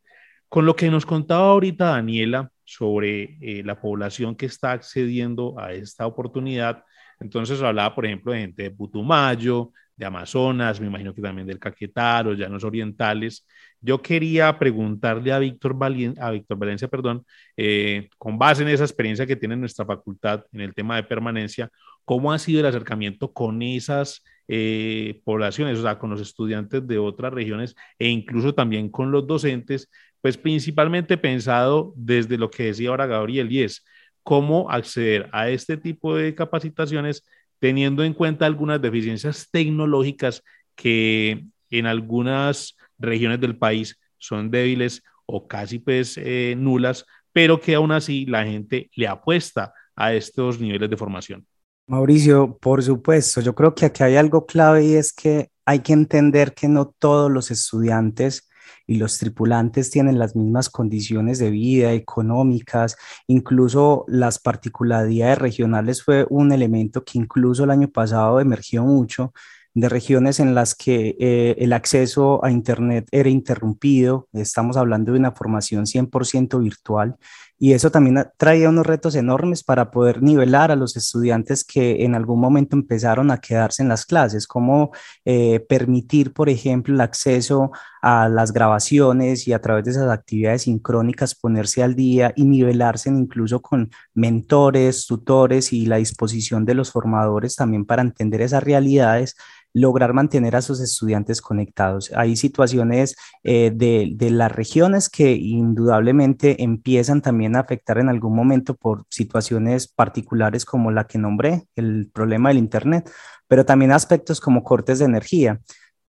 [0.49, 5.73] Con lo que nos contaba ahorita Daniela sobre eh, la población que está accediendo a
[5.73, 6.85] esta oportunidad,
[7.21, 11.59] entonces hablaba, por ejemplo, de gente de Putumayo, de Amazonas, me imagino que también del
[11.59, 13.47] Caquetá, los llanos orientales.
[13.81, 15.77] Yo quería preguntarle a Víctor,
[16.19, 17.25] a Víctor Valencia, perdón,
[17.57, 21.71] eh, con base en esa experiencia que tiene nuestra facultad en el tema de permanencia,
[22.05, 26.99] ¿cómo ha sido el acercamiento con esas eh, poblaciones, o sea, con los estudiantes de
[26.99, 29.91] otras regiones e incluso también con los docentes?
[30.25, 33.85] Pues principalmente pensado desde lo que decía ahora Gabriel y es
[34.23, 37.27] cómo acceder a este tipo de capacitaciones
[37.59, 40.43] teniendo en cuenta algunas deficiencias tecnológicas
[40.75, 47.75] que en algunas regiones del país son débiles o casi pues eh, nulas, pero que
[47.75, 51.47] aún así la gente le apuesta a estos niveles de formación.
[51.87, 55.93] Mauricio, por supuesto, yo creo que aquí hay algo clave y es que hay que
[55.93, 58.49] entender que no todos los estudiantes
[58.87, 62.97] y los tripulantes tienen las mismas condiciones de vida, económicas,
[63.27, 69.33] incluso las particularidades regionales fue un elemento que incluso el año pasado emergió mucho
[69.75, 75.19] de regiones en las que eh, el acceso a Internet era interrumpido, estamos hablando de
[75.19, 77.17] una formación 100% virtual,
[77.59, 82.15] y eso también traía unos retos enormes para poder nivelar a los estudiantes que en
[82.15, 84.91] algún momento empezaron a quedarse en las clases, como
[85.25, 87.71] eh, permitir, por ejemplo, el acceso
[88.03, 93.09] a las grabaciones y a través de esas actividades sincrónicas ponerse al día y nivelarse
[93.09, 99.37] incluso con mentores, tutores y la disposición de los formadores también para entender esas realidades
[99.75, 102.13] lograr mantener a sus estudiantes conectados.
[102.17, 108.35] Hay situaciones eh, de, de, las regiones que indudablemente empiezan también a afectar en algún
[108.37, 113.11] momento por situaciones particulares como la que nombré, el problema del Internet,
[113.49, 115.61] pero también aspectos como cortes de energía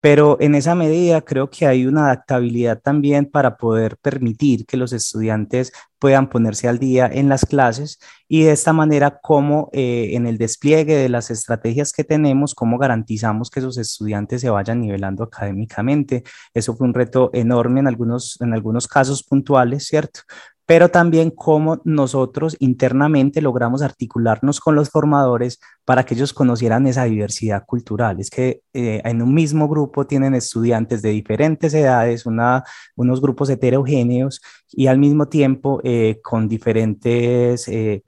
[0.01, 4.93] pero en esa medida creo que hay una adaptabilidad también para poder permitir que los
[4.93, 10.27] estudiantes puedan ponerse al día en las clases y de esta manera como eh, en
[10.27, 15.23] el despliegue de las estrategias que tenemos, cómo garantizamos que esos estudiantes se vayan nivelando
[15.23, 16.23] académicamente.
[16.53, 20.21] Eso fue un reto enorme en algunos, en algunos casos puntuales, ¿cierto?
[20.69, 27.05] Pero también cómo nosotros internamente logramos articularnos con los formadores para que ellos conocieran esa
[27.05, 28.19] diversidad cultural.
[28.19, 32.63] Es que eh, en un mismo grupo tienen estudiantes de diferentes edades, una,
[32.95, 38.03] unos grupos heterogéneos y al mismo tiempo eh, con diferentes eh,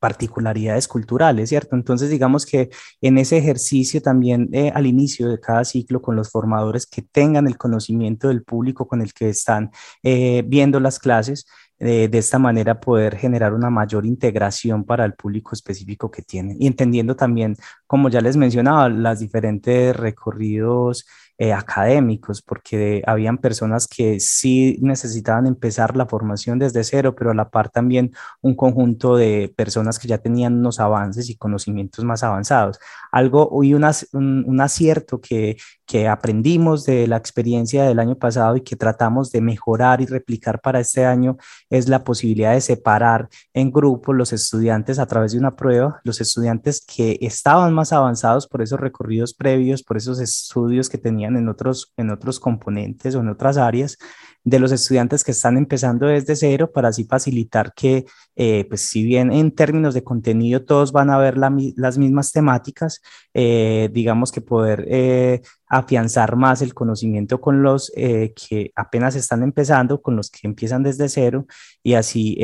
[0.00, 1.76] particularidades culturales, ¿cierto?
[1.76, 2.70] Entonces, digamos que
[3.02, 7.58] en ese ejercicio también al inicio de cada ciclo con los formadores que tengan el
[7.58, 9.70] conocimiento del público con el que están
[10.02, 11.46] viendo las clases,
[11.82, 16.68] de, esta manera poder generar una mayor integración para el público específico que tienen y
[16.68, 21.04] entendiendo también, como ya les mencionaba, las diferentes recorridos
[21.38, 27.34] eh, académicos, porque habían personas que sí necesitaban empezar la formación desde cero, pero a
[27.34, 32.22] la par también un conjunto de personas que ya tenían unos avances y conocimientos más
[32.22, 32.78] avanzados.
[33.10, 35.56] Algo y un acierto que,
[35.92, 40.58] que aprendimos de la experiencia del año pasado y que tratamos de mejorar y replicar
[40.58, 41.36] para este año
[41.68, 46.22] es la posibilidad de separar en grupo los estudiantes a través de una prueba, los
[46.22, 51.50] estudiantes que estaban más avanzados por esos recorridos previos, por esos estudios que tenían en
[51.50, 53.98] otros, en otros componentes o en otras áreas
[54.44, 59.04] de los estudiantes que están empezando desde cero para así facilitar que, eh, pues si
[59.04, 63.00] bien en términos de contenido todos van a ver las mismas temáticas,
[63.34, 70.02] eh, digamos que poder eh, afianzar más el conocimiento con los que apenas están empezando,
[70.02, 71.46] con los que empiezan desde cero
[71.82, 72.36] y así,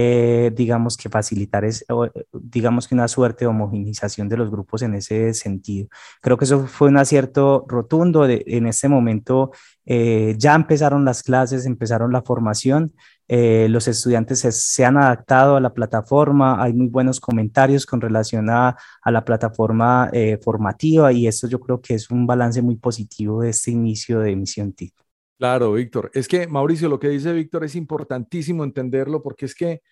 [0.54, 1.84] digamos que facilitar, es,
[2.32, 5.88] digamos que una suerte de homogenización de los grupos en ese sentido.
[6.22, 8.26] Creo que eso fue un acierto rotundo.
[8.26, 9.52] De, en este momento
[9.84, 12.92] eh, ya empezaron las clases, empezaron la formación,
[13.30, 18.48] eh, los estudiantes se, han adaptado a la plataforma, hay muy buenos comentarios con relación
[18.48, 23.42] a, la plataforma eh, formativa y esto yo creo que es un balance muy positivo
[23.42, 24.94] de este inicio de Misión TIC.
[25.38, 26.11] Claro, Víctor.
[26.14, 29.82] Es que, Mauricio, lo que dice Víctor es importantísimo entenderlo porque es que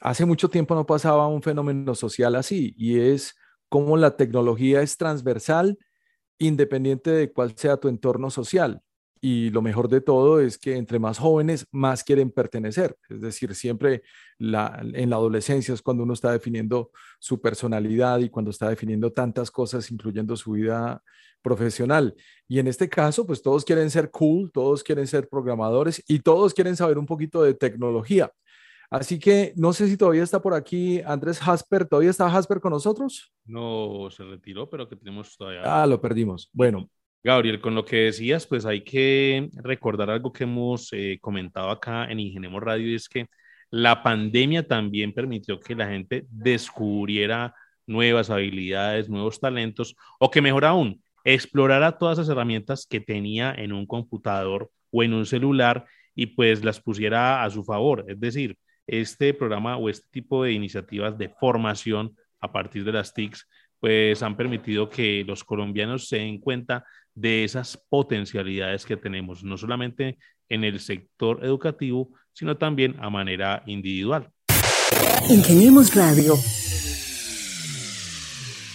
[0.00, 3.36] hace mucho tiempo no pasaba un fenómeno social así y es
[3.68, 5.78] cómo la tecnología es transversal
[6.38, 8.82] independiente de cuál sea tu entorno social
[9.26, 12.94] y lo mejor de todo es que entre más jóvenes, más quieren pertenecer.
[13.08, 14.02] Es decir, siempre
[14.36, 19.10] la, en la adolescencia es cuando uno está definiendo su personalidad y cuando está definiendo
[19.14, 21.02] tantas cosas, incluyendo su vida
[21.40, 22.14] profesional.
[22.46, 26.52] Y en este caso, pues todos quieren ser cool, todos quieren ser programadores y todos
[26.52, 28.30] quieren saber un poquito de tecnología.
[28.90, 31.86] Así que no sé si todavía está por aquí Andrés Hasper.
[31.86, 33.32] ¿Todavía está Hasper con nosotros?
[33.46, 35.62] No, se retiró, pero que tenemos todavía.
[35.64, 36.50] Ah, lo perdimos.
[36.52, 36.90] Bueno,
[37.24, 42.04] Gabriel, con lo que decías, pues hay que recordar algo que hemos eh, comentado acá
[42.10, 43.28] en Ingeniemos Radio y es que
[43.70, 47.54] la pandemia también permitió que la gente descubriera
[47.86, 53.72] nuevas habilidades, nuevos talentos o que mejor aún, explorara todas esas herramientas que tenía en
[53.72, 58.04] un computador o en un celular y pues las pusiera a su favor.
[58.06, 63.14] Es decir, este programa o este tipo de iniciativas de formación a partir de las
[63.14, 63.48] TICs
[63.84, 69.56] pues han permitido que los colombianos se den cuenta de esas potencialidades que tenemos, no
[69.56, 74.30] solamente en el sector educativo, sino también a manera individual.
[75.28, 76.34] Ingeniemos Radio.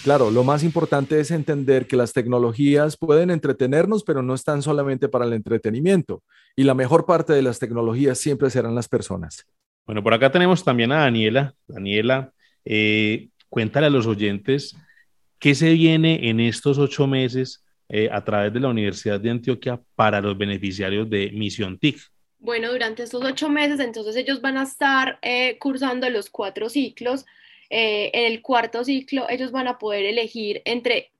[0.04, 5.10] Claro, lo más importante es entender que las tecnologías pueden entretenernos, pero no están solamente
[5.10, 6.24] para el entretenimiento.
[6.56, 9.46] Y la mejor parte de las tecnologías siempre serán las personas.
[9.86, 11.54] Bueno, por acá tenemos también a Daniela.
[11.68, 12.32] Daniela,
[12.64, 14.76] eh, cuéntale a los oyentes
[15.38, 19.82] qué se viene en estos ocho meses eh, a través de la Universidad de Antioquia
[19.96, 22.00] para los beneficiarios de Misión TIC?
[22.38, 27.26] Bueno, durante estos ocho meses, entonces ellos van a estar eh, cursando los cuatro ciclos.
[27.70, 31.12] Eh, en el cuarto ciclo, ellos van a poder elegir entre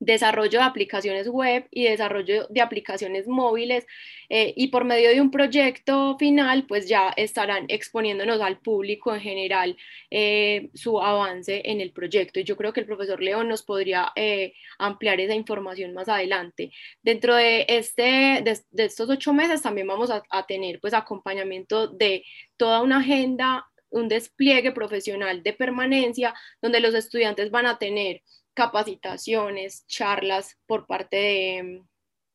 [0.00, 3.86] desarrollo de aplicaciones web y desarrollo de aplicaciones móviles
[4.28, 9.20] eh, y por medio de un proyecto final pues ya estarán exponiéndonos al público en
[9.20, 9.76] general
[10.10, 14.12] eh, su avance en el proyecto y yo creo que el profesor León nos podría
[14.16, 16.72] eh, ampliar esa información más adelante.
[17.02, 22.24] Dentro de, este, de, estos ocho meses también vamos a, a tener pues acompañamiento de
[22.56, 28.22] toda una agenda un despliegue profesional de permanencia donde los estudiantes van a tener
[28.54, 31.82] capacitaciones, charlas por parte de,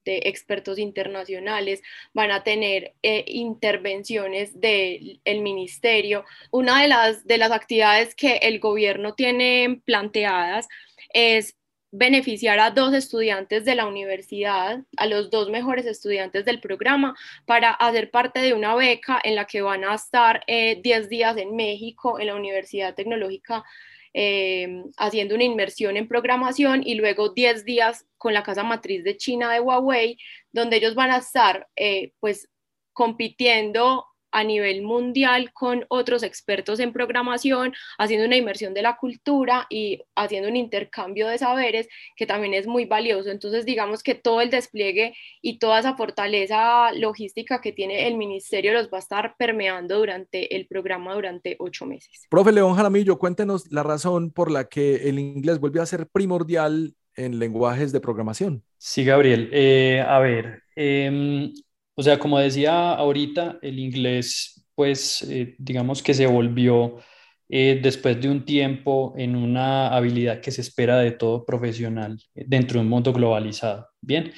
[0.05, 6.25] expertos internacionales, van a tener eh, intervenciones del ministerio.
[6.49, 10.67] Una de las, de las actividades que el gobierno tiene planteadas
[11.13, 11.55] es
[11.91, 17.15] beneficiar a dos estudiantes de la universidad, a los dos mejores estudiantes del programa,
[17.45, 21.37] para hacer parte de una beca en la que van a estar 10 eh, días
[21.37, 23.63] en México, en la Universidad Tecnológica
[24.13, 29.17] Em, haciendo una inmersión en programación y luego 10 días con la casa matriz de
[29.17, 30.17] China de Huawei,
[30.51, 32.49] donde ellos van a estar eh, pues
[32.91, 39.67] compitiendo a nivel mundial con otros expertos en programación, haciendo una inmersión de la cultura
[39.69, 43.29] y haciendo un intercambio de saberes que también es muy valioso.
[43.29, 48.73] Entonces, digamos que todo el despliegue y toda esa fortaleza logística que tiene el ministerio
[48.73, 52.27] los va a estar permeando durante el programa durante ocho meses.
[52.29, 56.93] Profe León Jaramillo, cuéntenos la razón por la que el inglés vuelve a ser primordial
[57.15, 58.63] en lenguajes de programación.
[58.77, 59.49] Sí, Gabriel.
[59.51, 61.51] Eh, a ver, em,
[61.99, 66.95] o sea, como decía ahorita, el inglés, pues, eh, digamos que se volvió
[67.49, 72.79] eh, después de un tiempo en una habilidad que se espera de todo profesional dentro
[72.79, 73.89] de un mundo globalizado.
[73.99, 74.31] Bien,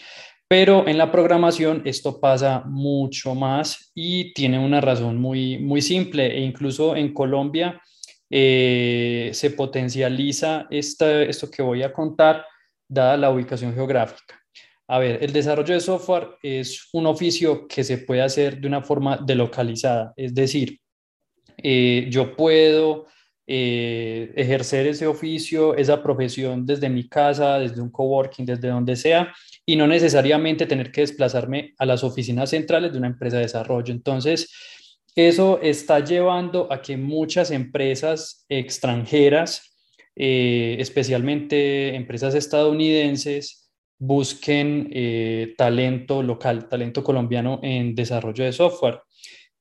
[0.48, 6.36] pero en la programación esto pasa mucho más y tiene una razón muy, muy simple
[6.36, 7.80] e incluso en Colombia
[8.28, 12.44] eh, se potencializa esta, esto que voy a contar
[12.90, 14.41] dada la ubicación geográfica.
[14.92, 18.82] A ver, el desarrollo de software es un oficio que se puede hacer de una
[18.82, 20.82] forma delocalizada, es decir,
[21.64, 23.06] eh, yo puedo
[23.48, 29.34] eh, ejercer ese oficio, esa profesión desde mi casa, desde un coworking, desde donde sea,
[29.66, 33.94] y no necesariamente tener que desplazarme a las oficinas centrales de una empresa de desarrollo.
[33.94, 34.54] Entonces,
[35.16, 39.74] eso está llevando a que muchas empresas extranjeras,
[40.18, 43.61] eh, especialmente empresas estadounidenses,
[44.02, 49.00] busquen eh, talento local, talento colombiano en desarrollo de software.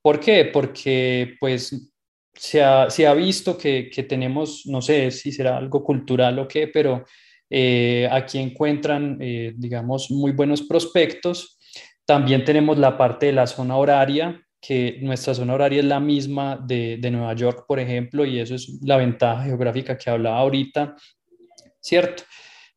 [0.01, 0.45] ¿Por qué?
[0.45, 1.91] Porque pues
[2.33, 6.67] se ha, se ha visto que, tenemos, no sé si será algo cultural o qué,
[6.67, 7.05] pero
[7.51, 11.59] eh, aquí encuentran, eh, digamos, muy buenos prospectos.
[12.03, 16.57] También tenemos la parte de la zona horaria, que nuestra zona horaria es la misma
[16.65, 20.95] de, de Nueva York, por ejemplo, y eso es la ventaja geográfica que hablaba ahorita,
[21.79, 22.23] ¿cierto?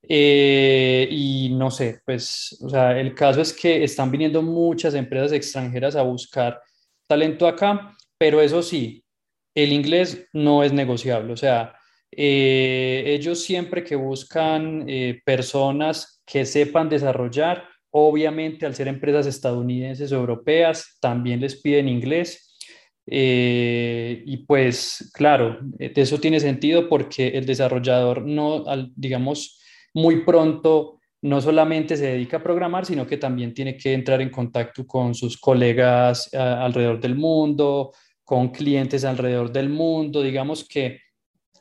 [0.09, 5.32] Eh, y no sé, pues, o sea, el caso es que están viniendo muchas empresas
[5.32, 6.61] extranjeras a buscar
[7.07, 9.05] talento acá, pero eso sí,
[9.55, 11.74] el inglés no es negociable, o sea,
[12.11, 17.64] eh, ellos siempre que buscan eh, personas que sepan desarrollar,
[17.96, 22.59] Obviamente, al ser empresas estadounidenses o europeas, también les piden inglés.
[23.07, 28.64] Eh, y pues, claro, eso tiene sentido porque el desarrollador no,
[28.96, 29.61] digamos,
[29.95, 34.28] muy pronto no solamente se dedica a programar, sino que también tiene que entrar en
[34.28, 37.92] contacto con sus colegas alrededor del mundo,
[38.24, 41.01] con clientes alrededor del mundo, digamos que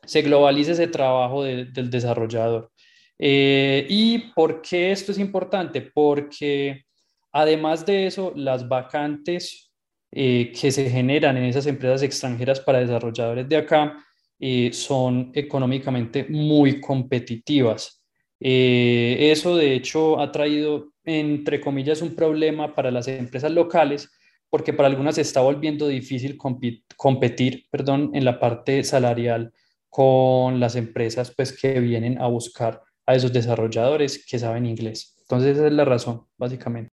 [0.06, 2.72] se globaliza ese trabajo del desarrollador.
[3.20, 5.82] Eh, ¿Y por qué esto es importante?
[5.82, 6.84] Porque
[7.32, 9.72] además de eso, las vacantes
[10.12, 13.98] eh, que se generan en esas empresas extranjeras para desarrolladores de acá
[14.40, 18.03] eh, son económicamente muy competitivas.
[18.44, 24.10] Eso de hecho ha traído, entre comillas, un problema para las empresas locales
[24.50, 29.52] porque para algunas se está volviendo difícil competir perdón, en la parte salarial
[29.90, 35.16] con las empresas pues, que vienen a buscar a esos desarrolladores que saben inglés.
[35.22, 36.92] Entonces esa es la razón, básicamente.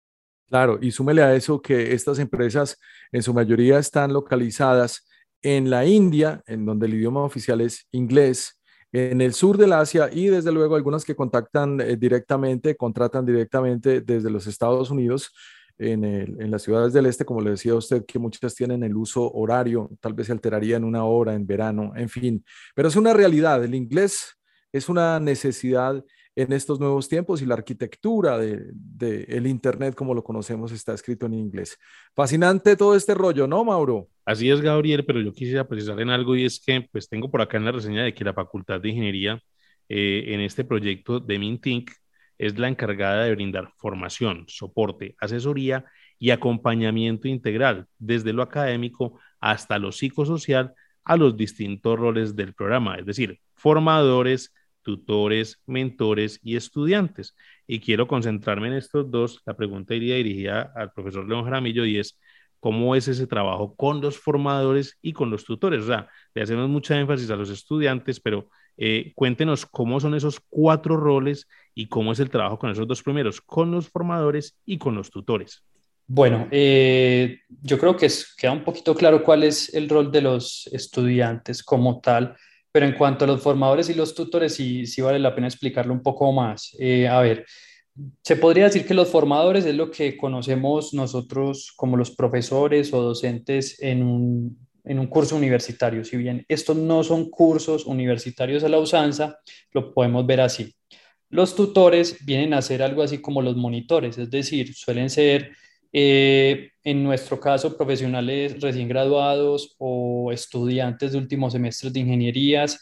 [0.48, 2.78] Claro, y súmele a eso que estas empresas
[3.10, 5.06] en su mayoría están localizadas
[5.42, 8.57] en la India, en donde el idioma oficial es inglés,
[8.92, 14.00] en el sur del Asia y desde luego algunas que contactan eh, directamente, contratan directamente
[14.00, 15.32] desde los Estados Unidos,
[15.78, 19.90] en, las ciudades del este, como le decía usted, que muchas tienen el uso horario,
[20.00, 23.62] tal vez se alteraría en una hora en verano, en fin, pero es una realidad,
[23.62, 24.34] el inglés
[24.72, 26.04] es una necesidad
[26.38, 31.26] en estos nuevos tiempos y la arquitectura del de, Internet como lo conocemos está escrito
[31.26, 31.76] en inglés.
[32.14, 34.06] Fascinante todo este rollo, ¿no, Mauro?
[34.24, 37.42] Así es, Gabriel, pero yo quisiera precisar en algo y es que pues tengo por
[37.42, 39.42] acá en la reseña de que la Facultad de Ingeniería
[39.88, 41.90] eh, en este proyecto de Mintink
[42.38, 45.86] es la encargada de brindar formación, soporte, asesoría
[46.20, 50.72] y acompañamiento integral, desde lo académico hasta lo psicosocial,
[51.02, 54.54] a los distintos roles del programa, es decir, formadores,
[54.88, 57.36] tutores, mentores y estudiantes.
[57.66, 59.42] Y quiero concentrarme en estos dos.
[59.44, 62.18] La pregunta iría dirigida al profesor León Jaramillo y es,
[62.58, 65.82] ¿cómo es ese trabajo con los formadores y con los tutores?
[65.82, 70.40] O sea, le hacemos mucha énfasis a los estudiantes, pero eh, cuéntenos cómo son esos
[70.48, 74.78] cuatro roles y cómo es el trabajo con esos dos primeros, con los formadores y
[74.78, 75.62] con los tutores.
[76.06, 78.08] Bueno, eh, yo creo que
[78.38, 82.34] queda un poquito claro cuál es el rol de los estudiantes como tal,
[82.78, 85.92] pero en cuanto a los formadores y los tutores, sí, sí vale la pena explicarlo
[85.92, 86.76] un poco más.
[86.78, 87.44] Eh, a ver,
[88.22, 93.02] se podría decir que los formadores es lo que conocemos nosotros como los profesores o
[93.02, 96.04] docentes en un en un curso universitario.
[96.04, 99.40] Si bien estos no son cursos universitarios a la usanza,
[99.72, 100.72] lo podemos ver así.
[101.30, 105.50] Los tutores vienen a ser algo así como los monitores, es decir, suelen ser,
[105.92, 112.80] eh, en nuestro caso, profesionales recién graduados o estudiantes de últimos semestres de ingenierías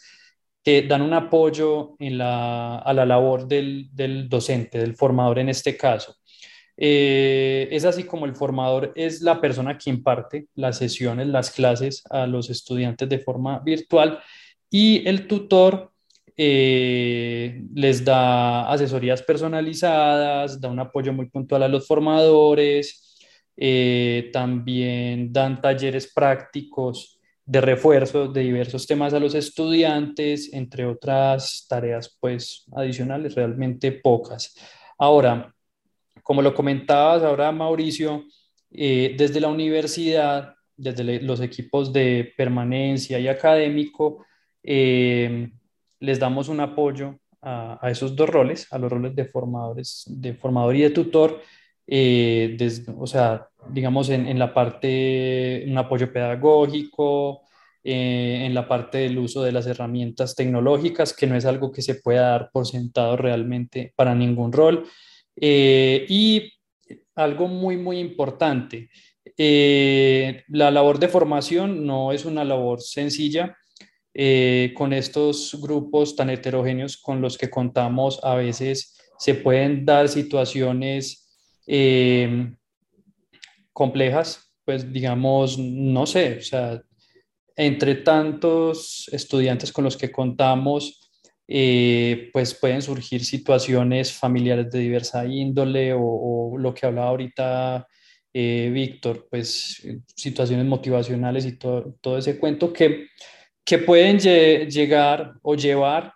[0.63, 6.15] que dan un apoyo a la labor del, del docente, del formador en este caso.
[6.79, 12.03] Eh, es así como el formador es la persona que imparte las sesiones, las clases
[12.09, 14.19] a los estudiantes de forma virtual
[14.69, 15.91] y el tutor
[16.39, 23.17] eh, les da asesorías personalizadas, da un apoyo muy puntual a los formadores,
[23.57, 31.65] eh, también dan talleres prácticos de refuerzo de diversos temas a los estudiantes, entre otras
[31.67, 34.53] tareas pues adicionales, realmente pocas.
[34.99, 35.51] Ahora,
[36.21, 38.25] como lo comentabas ahora, Mauricio,
[38.69, 44.23] eh, desde la universidad, desde los equipos de permanencia y académico,
[45.99, 50.75] les damos un apoyo a, esos dos roles, a los roles de formadores, de formador
[50.75, 51.41] y de tutor,
[51.85, 52.57] eh,
[52.97, 57.41] o sea, digamos en, la parte, un apoyo pedagógico,
[57.83, 61.95] en la parte del uso de las herramientas tecnológicas, que no es algo que se
[61.95, 64.85] pueda dar por sentado realmente para ningún rol.
[65.39, 66.51] Eh, y
[67.15, 68.89] algo muy, muy importante,
[69.37, 73.55] eh, la labor de formación no es una labor sencilla.
[74.19, 80.09] Eh, con estos grupos tan heterogéneos con los que contamos, a veces se pueden dar
[80.09, 81.23] situaciones
[83.73, 86.81] complejas, pues digamos, no sé, o sea,
[87.55, 91.09] entre tantos estudiantes con los que contamos,
[91.47, 97.87] eh, pues pueden surgir situaciones familiares de diversa índole o, lo que hablaba ahorita
[98.33, 99.81] eh, Víctor, pues
[100.15, 103.07] situaciones motivacionales y todo, todo ese cuento que,
[103.67, 106.13] que pueden llegar o llevar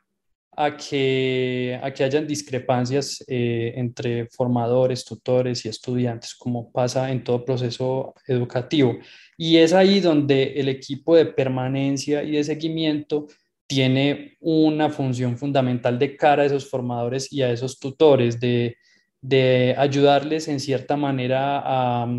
[0.56, 7.26] a que, a que hayan discrepancias eh, entre formadores, tutores y estudiantes, como pasa en
[7.26, 8.98] todo proceso educativo.
[9.38, 13.28] Y es ahí donde el equipo de permanencia y de seguimiento
[13.68, 18.78] tiene una función fundamental de cara a esos formadores y a esos tutores, de,
[19.20, 22.18] de ayudarles en cierta manera a,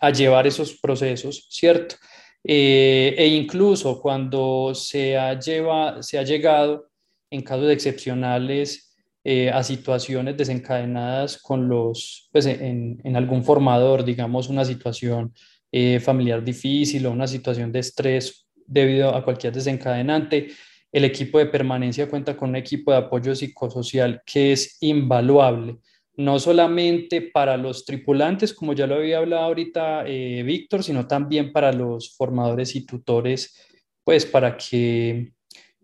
[0.00, 1.96] a llevar esos procesos, ¿cierto?
[2.44, 6.90] Eh, e incluso cuando se ha, lleva, se ha llegado
[7.30, 14.48] en casos excepcionales eh, a situaciones desencadenadas con los, pues en, en algún formador, digamos
[14.48, 15.32] una situación
[15.70, 20.48] eh, familiar difícil o una situación de estrés debido a cualquier desencadenante,
[20.90, 25.78] el equipo de permanencia cuenta con un equipo de apoyo psicosocial que es invaluable
[26.16, 31.52] no solamente para los tripulantes, como ya lo había hablado ahorita eh, Víctor, sino también
[31.52, 33.56] para los formadores y tutores,
[34.04, 35.32] pues para que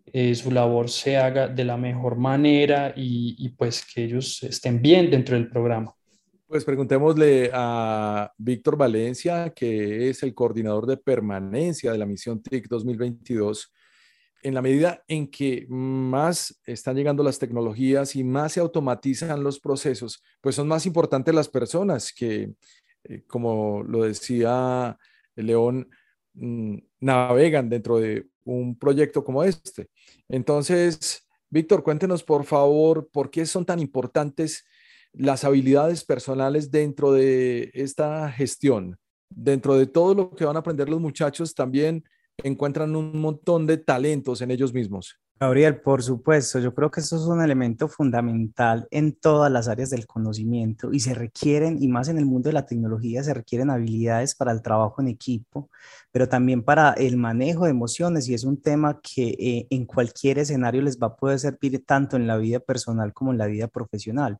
[0.05, 5.09] eh, su labor se haga de la mejor manera y, pues que ellos estén bien
[5.09, 5.93] dentro del programa.
[6.47, 12.67] Pues preguntémosle a Víctor Valencia, que es el coordinador de permanencia de la misión TIC
[12.67, 13.71] 2022
[14.41, 19.59] en la medida en que más están llegando las tecnologías y más se automatizan los
[19.59, 22.53] procesos, pues son más importantes las personas que,
[23.03, 24.97] eh, como lo decía
[25.35, 25.89] León,
[26.33, 29.89] mm, navegan dentro de un proyecto como este.
[30.27, 34.65] Entonces, Víctor, cuéntenos por favor por qué son tan importantes
[35.13, 38.97] las habilidades personales dentro de esta gestión,
[39.29, 42.03] dentro de todo lo que van a aprender los muchachos también
[42.43, 45.19] encuentran un montón de talentos en ellos mismos.
[45.41, 49.89] Gabriel, por supuesto, yo creo que eso es un elemento fundamental en todas las áreas
[49.89, 53.69] del conocimiento y se requieren, y más en el mundo de la tecnología, se requieren
[53.69, 55.69] habilidades para el trabajo en equipo,
[56.11, 60.39] pero también para el manejo de emociones y es un tema que eh, en cualquier
[60.39, 63.69] escenario les va a poder servir tanto en la vida personal como en la vida
[63.69, 64.39] profesional.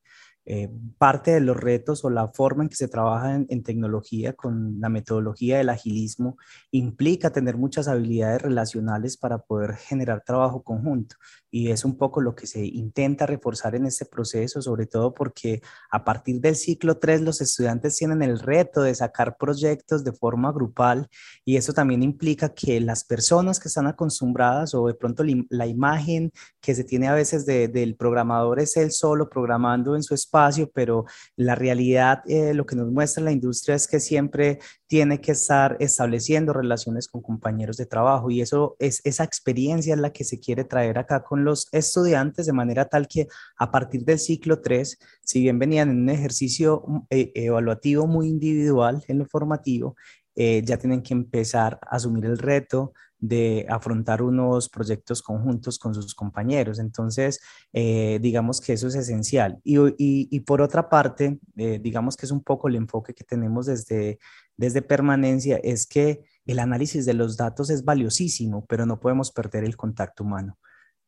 [0.51, 4.81] Eh, parte de los retos o la forma en que se trabaja en, tecnología con
[4.81, 6.37] la metodología del agilismo
[6.71, 11.17] implica tener muchas habilidades relacionales para poder generar trabajo conjunto
[11.51, 15.61] y es un poco lo que se intenta reforzar en este proceso, sobre todo porque
[15.91, 20.51] a partir del ciclo 3 los estudiantes tienen el reto de sacar proyectos de forma
[20.51, 21.07] grupal
[21.45, 26.31] y eso también implica que las personas que están acostumbradas o de pronto la imagen
[26.61, 31.05] que se tiene a veces del programador es él solo programando en su espacio, pero
[31.35, 35.77] la realidad eh, lo que nos muestra la industria es que siempre tiene que estar
[35.79, 40.39] estableciendo relaciones con compañeros de trabajo y eso es esa experiencia es la que se
[40.39, 43.27] quiere traer acá con los estudiantes de manera tal que
[43.57, 49.03] a partir del ciclo 3, si bien venían en un ejercicio eh, evaluativo muy individual
[49.07, 49.95] en lo formativo,
[50.35, 55.93] eh, ya tienen que empezar a asumir el reto de afrontar unos proyectos conjuntos con
[55.93, 56.79] sus compañeros.
[56.79, 57.41] Entonces,
[57.73, 59.59] eh, digamos que eso es esencial.
[59.63, 64.19] Y, y, por otra parte, digamos que es un poco el enfoque que tenemos desde
[64.59, 69.63] desde permanencia es que el análisis de los datos es valiosísimo, pero no podemos perder
[69.63, 70.57] el contacto humano.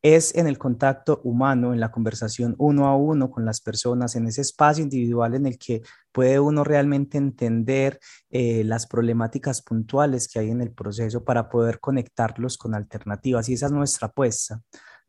[0.03, 4.27] Es en el contacto humano, en la conversación uno a uno con las personas, en
[4.27, 7.99] ese espacio individual en el que puede uno realmente entender
[8.29, 13.47] eh, las problemáticas puntuales que hay en el proceso para poder conectarlos con alternativas.
[13.49, 14.61] Y esa es nuestra apuesta.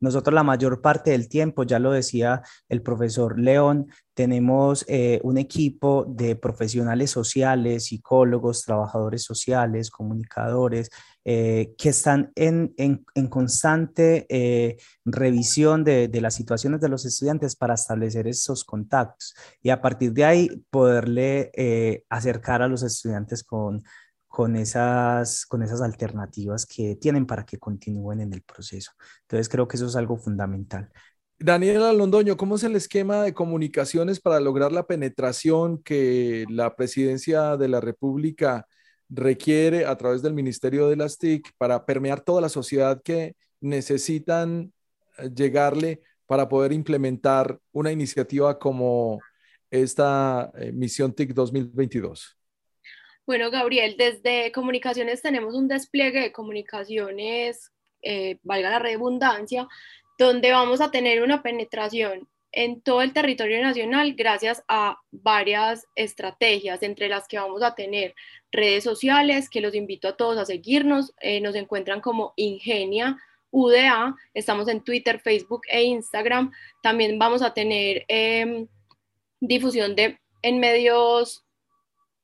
[0.03, 5.37] Nosotros la mayor parte del tiempo, ya lo decía el profesor León, tenemos eh, un
[5.37, 10.89] equipo de profesionales sociales, psicólogos, trabajadores sociales, comunicadores,
[11.25, 12.73] eh, que están en,
[13.29, 19.69] constante eh, revisión de, de, las situaciones de los estudiantes para establecer esos contactos y
[19.69, 23.83] a partir de ahí poderle acercar a los estudiantes con
[24.33, 28.91] con esas, con esas alternativas que tienen para que continúen en el proceso.
[29.21, 30.91] Entonces creo que eso es algo fundamental.
[31.37, 37.57] Daniela Londoño, ¿cómo es el esquema de comunicaciones para lograr la penetración que la presidencia
[37.57, 38.65] de la República
[39.15, 44.73] requiere a través del Ministerio de las TIC para permear toda la sociedad que necesitan
[45.17, 49.19] eh, llegarle para poder implementar una iniciativa como
[49.69, 52.37] esta eh, misión TIC 2022?
[53.25, 59.67] Bueno, Gabriel, desde comunicaciones tenemos un despliegue de comunicaciones, eh, valga la redundancia,
[60.17, 66.83] donde vamos a tener una penetración en todo el territorio nacional gracias a varias estrategias,
[66.83, 68.15] entre las que vamos a tener
[68.51, 73.17] redes sociales, que los invito a todos a seguirnos, eh, nos encuentran como Ingenia
[73.49, 76.51] UDA, estamos en Twitter, Facebook e Instagram,
[76.81, 78.67] también vamos a tener em,
[79.39, 81.43] difusión de, en medios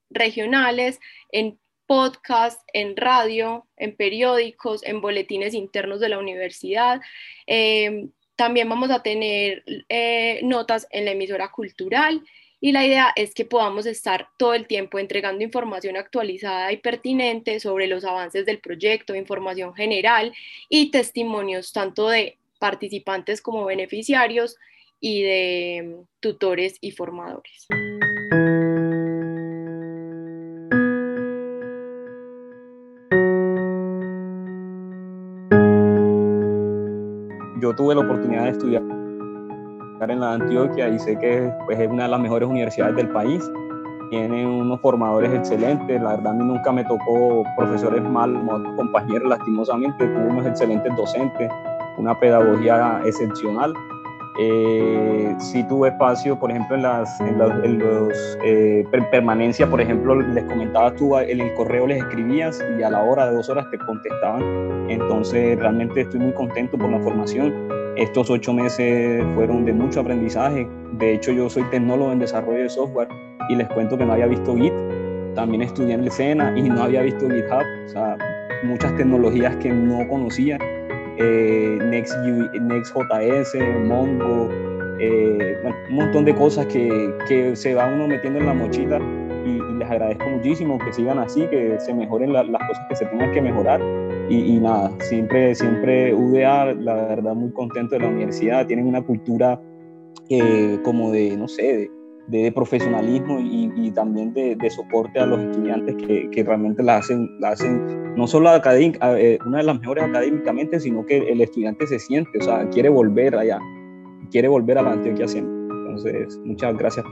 [0.09, 0.99] regionales,
[1.31, 7.01] en podcast, en radio, en periódicos, en boletines internos de la universidad.
[7.47, 12.23] Em, también vamos a tener eh, notas en la emisora cultural
[12.61, 17.59] y la idea es que podamos estar todo el tiempo entregando información actualizada y pertinente
[17.59, 20.33] sobre los avances del proyecto, información general
[20.69, 24.55] y testimonios tanto de participantes como beneficiarios
[25.01, 27.67] y de tutores y formadores.
[37.61, 38.83] Yo tuve la oportunidad de estudiar
[40.07, 43.43] en la Antioquia y sé que pues, es una de las mejores universidades del país.
[44.09, 46.01] Tiene unos formadores excelentes.
[46.01, 48.41] La verdad, a nunca me tocó profesores malos,
[48.77, 50.07] compañeros, lastimosamente.
[50.07, 51.51] Tuve unos excelentes docentes,
[51.97, 53.73] una pedagogía excepcional.
[54.41, 57.37] Eh, sí tuve espacio, por ejemplo, en las en
[57.77, 62.89] los, eh, permanencia, por ejemplo, les comentaba tú, en el correo les escribías y a
[62.89, 64.41] la hora de dos horas te contestaban.
[64.89, 67.53] Entonces, realmente estoy muy contento por la formación.
[67.97, 70.65] Estos ocho meses fueron de mucho aprendizaje.
[70.93, 73.09] De hecho, yo soy tecnólogo en desarrollo de software
[73.49, 74.73] y les cuento que no había visto Git.
[75.35, 77.65] También estudié en el SENA y no había visto GitHub.
[77.85, 78.17] O sea,
[78.63, 80.57] muchas tecnologías que no conocía
[81.19, 83.55] eh, Next.js,
[83.85, 84.49] Mongo,
[84.99, 85.57] eh,
[85.89, 88.99] un montón de cosas que, que, se va uno metiendo en la mochila
[89.45, 93.31] y, les agradezco muchísimo que sigan así, que se mejoren las cosas que se tengan
[93.31, 93.81] que mejorar.
[94.29, 99.59] Y, nada, siempre, siempre UDA, la verdad muy contento de la universidad, tienen una cultura
[100.29, 101.91] eh, como de, no sé, de,
[102.29, 106.97] de profesionalismo y, y también de, de, soporte a los estudiantes que, que, realmente la
[106.97, 111.41] hacen, la hacen no solo académica, eh, una de las mejores académicamente, sino que el
[111.41, 113.59] estudiante se siente, o sea, quiere volver allá,
[114.31, 115.53] quiere volver a la Antioquia siempre.
[115.87, 117.05] Entonces, muchas gracias.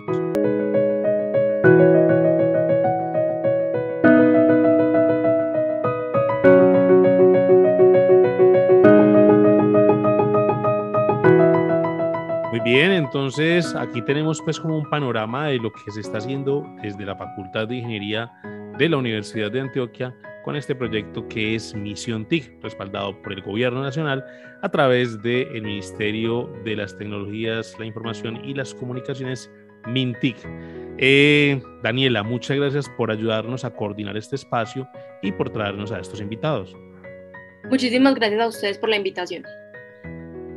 [12.68, 17.06] Bien, entonces aquí tenemos pues como un panorama de lo que se está haciendo desde
[17.06, 18.30] la Facultad de Ingeniería
[18.78, 20.14] de la Universidad de Antioquia
[20.44, 24.22] con este proyecto que es Misión TIC, respaldado por el Gobierno Nacional
[24.62, 29.50] a través del Ministerio de las Tecnologías, la Información y las Comunicaciones,
[29.86, 30.36] MINTIC.
[30.98, 34.90] Eh, Daniela, muchas gracias por ayudarnos a coordinar este espacio
[35.22, 36.76] y por traernos a estos invitados.
[37.70, 39.46] Muchísimas gracias a ustedes por la invitación.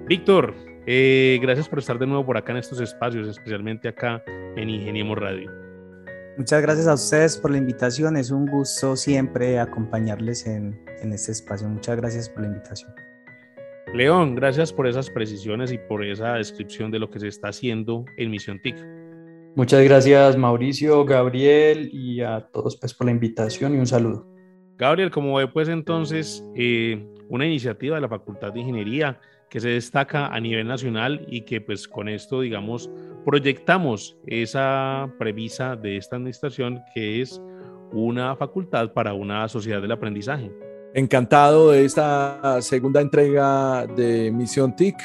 [0.06, 4.22] Víctor, eh, gracias por estar de nuevo por acá en estos espacios, especialmente acá
[4.57, 5.51] en Ingeniemos Radio.
[6.37, 8.16] Muchas gracias a ustedes por la invitación.
[8.16, 11.68] Es un gusto siempre acompañarles en, en este espacio.
[11.68, 12.93] Muchas gracias por la invitación.
[13.93, 18.05] León, gracias por esas precisiones y por esa descripción de lo que se está haciendo
[18.16, 18.76] en Misión TIC.
[19.57, 24.24] Muchas gracias Mauricio, Gabriel y a todos pues por la invitación y un saludo.
[24.78, 29.20] Gabriel, como ve pues entonces eh, una iniciativa de la Facultad de Ingeniería
[29.51, 32.88] que se destaca a nivel nacional y que pues con esto, digamos,
[33.26, 37.42] proyectamos esa premisa de esta administración que es
[37.92, 40.51] una facultad para una sociedad del aprendizaje.
[40.94, 44.96] Encantado de esta segunda entrega de Misión TIC,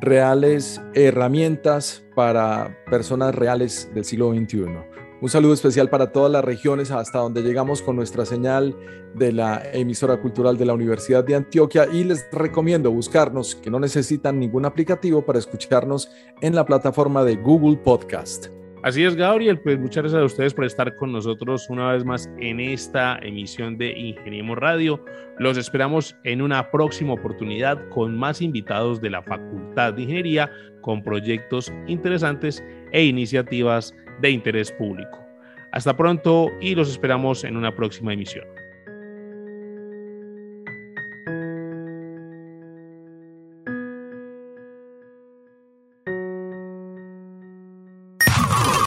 [0.00, 4.97] reales herramientas para personas reales del siglo XXI.
[5.20, 8.76] Un saludo especial para todas las regiones hasta donde llegamos con nuestra señal
[9.16, 13.80] de la emisora cultural de la Universidad de Antioquia y les recomiendo buscarnos, que no
[13.80, 16.08] necesitan ningún aplicativo para escucharnos
[16.40, 18.46] en la plataforma de Google Podcast.
[18.84, 22.30] Así es, Gabriel, pues muchas gracias a ustedes por estar con nosotros una vez más
[22.38, 25.04] en esta emisión de Ingeniemos Radio.
[25.40, 30.48] Los esperamos en una próxima oportunidad con más invitados de la Facultad de Ingeniería,
[30.80, 32.62] con proyectos interesantes
[32.92, 35.18] e iniciativas de interés público.
[35.72, 38.44] Hasta pronto y los esperamos en una próxima emisión.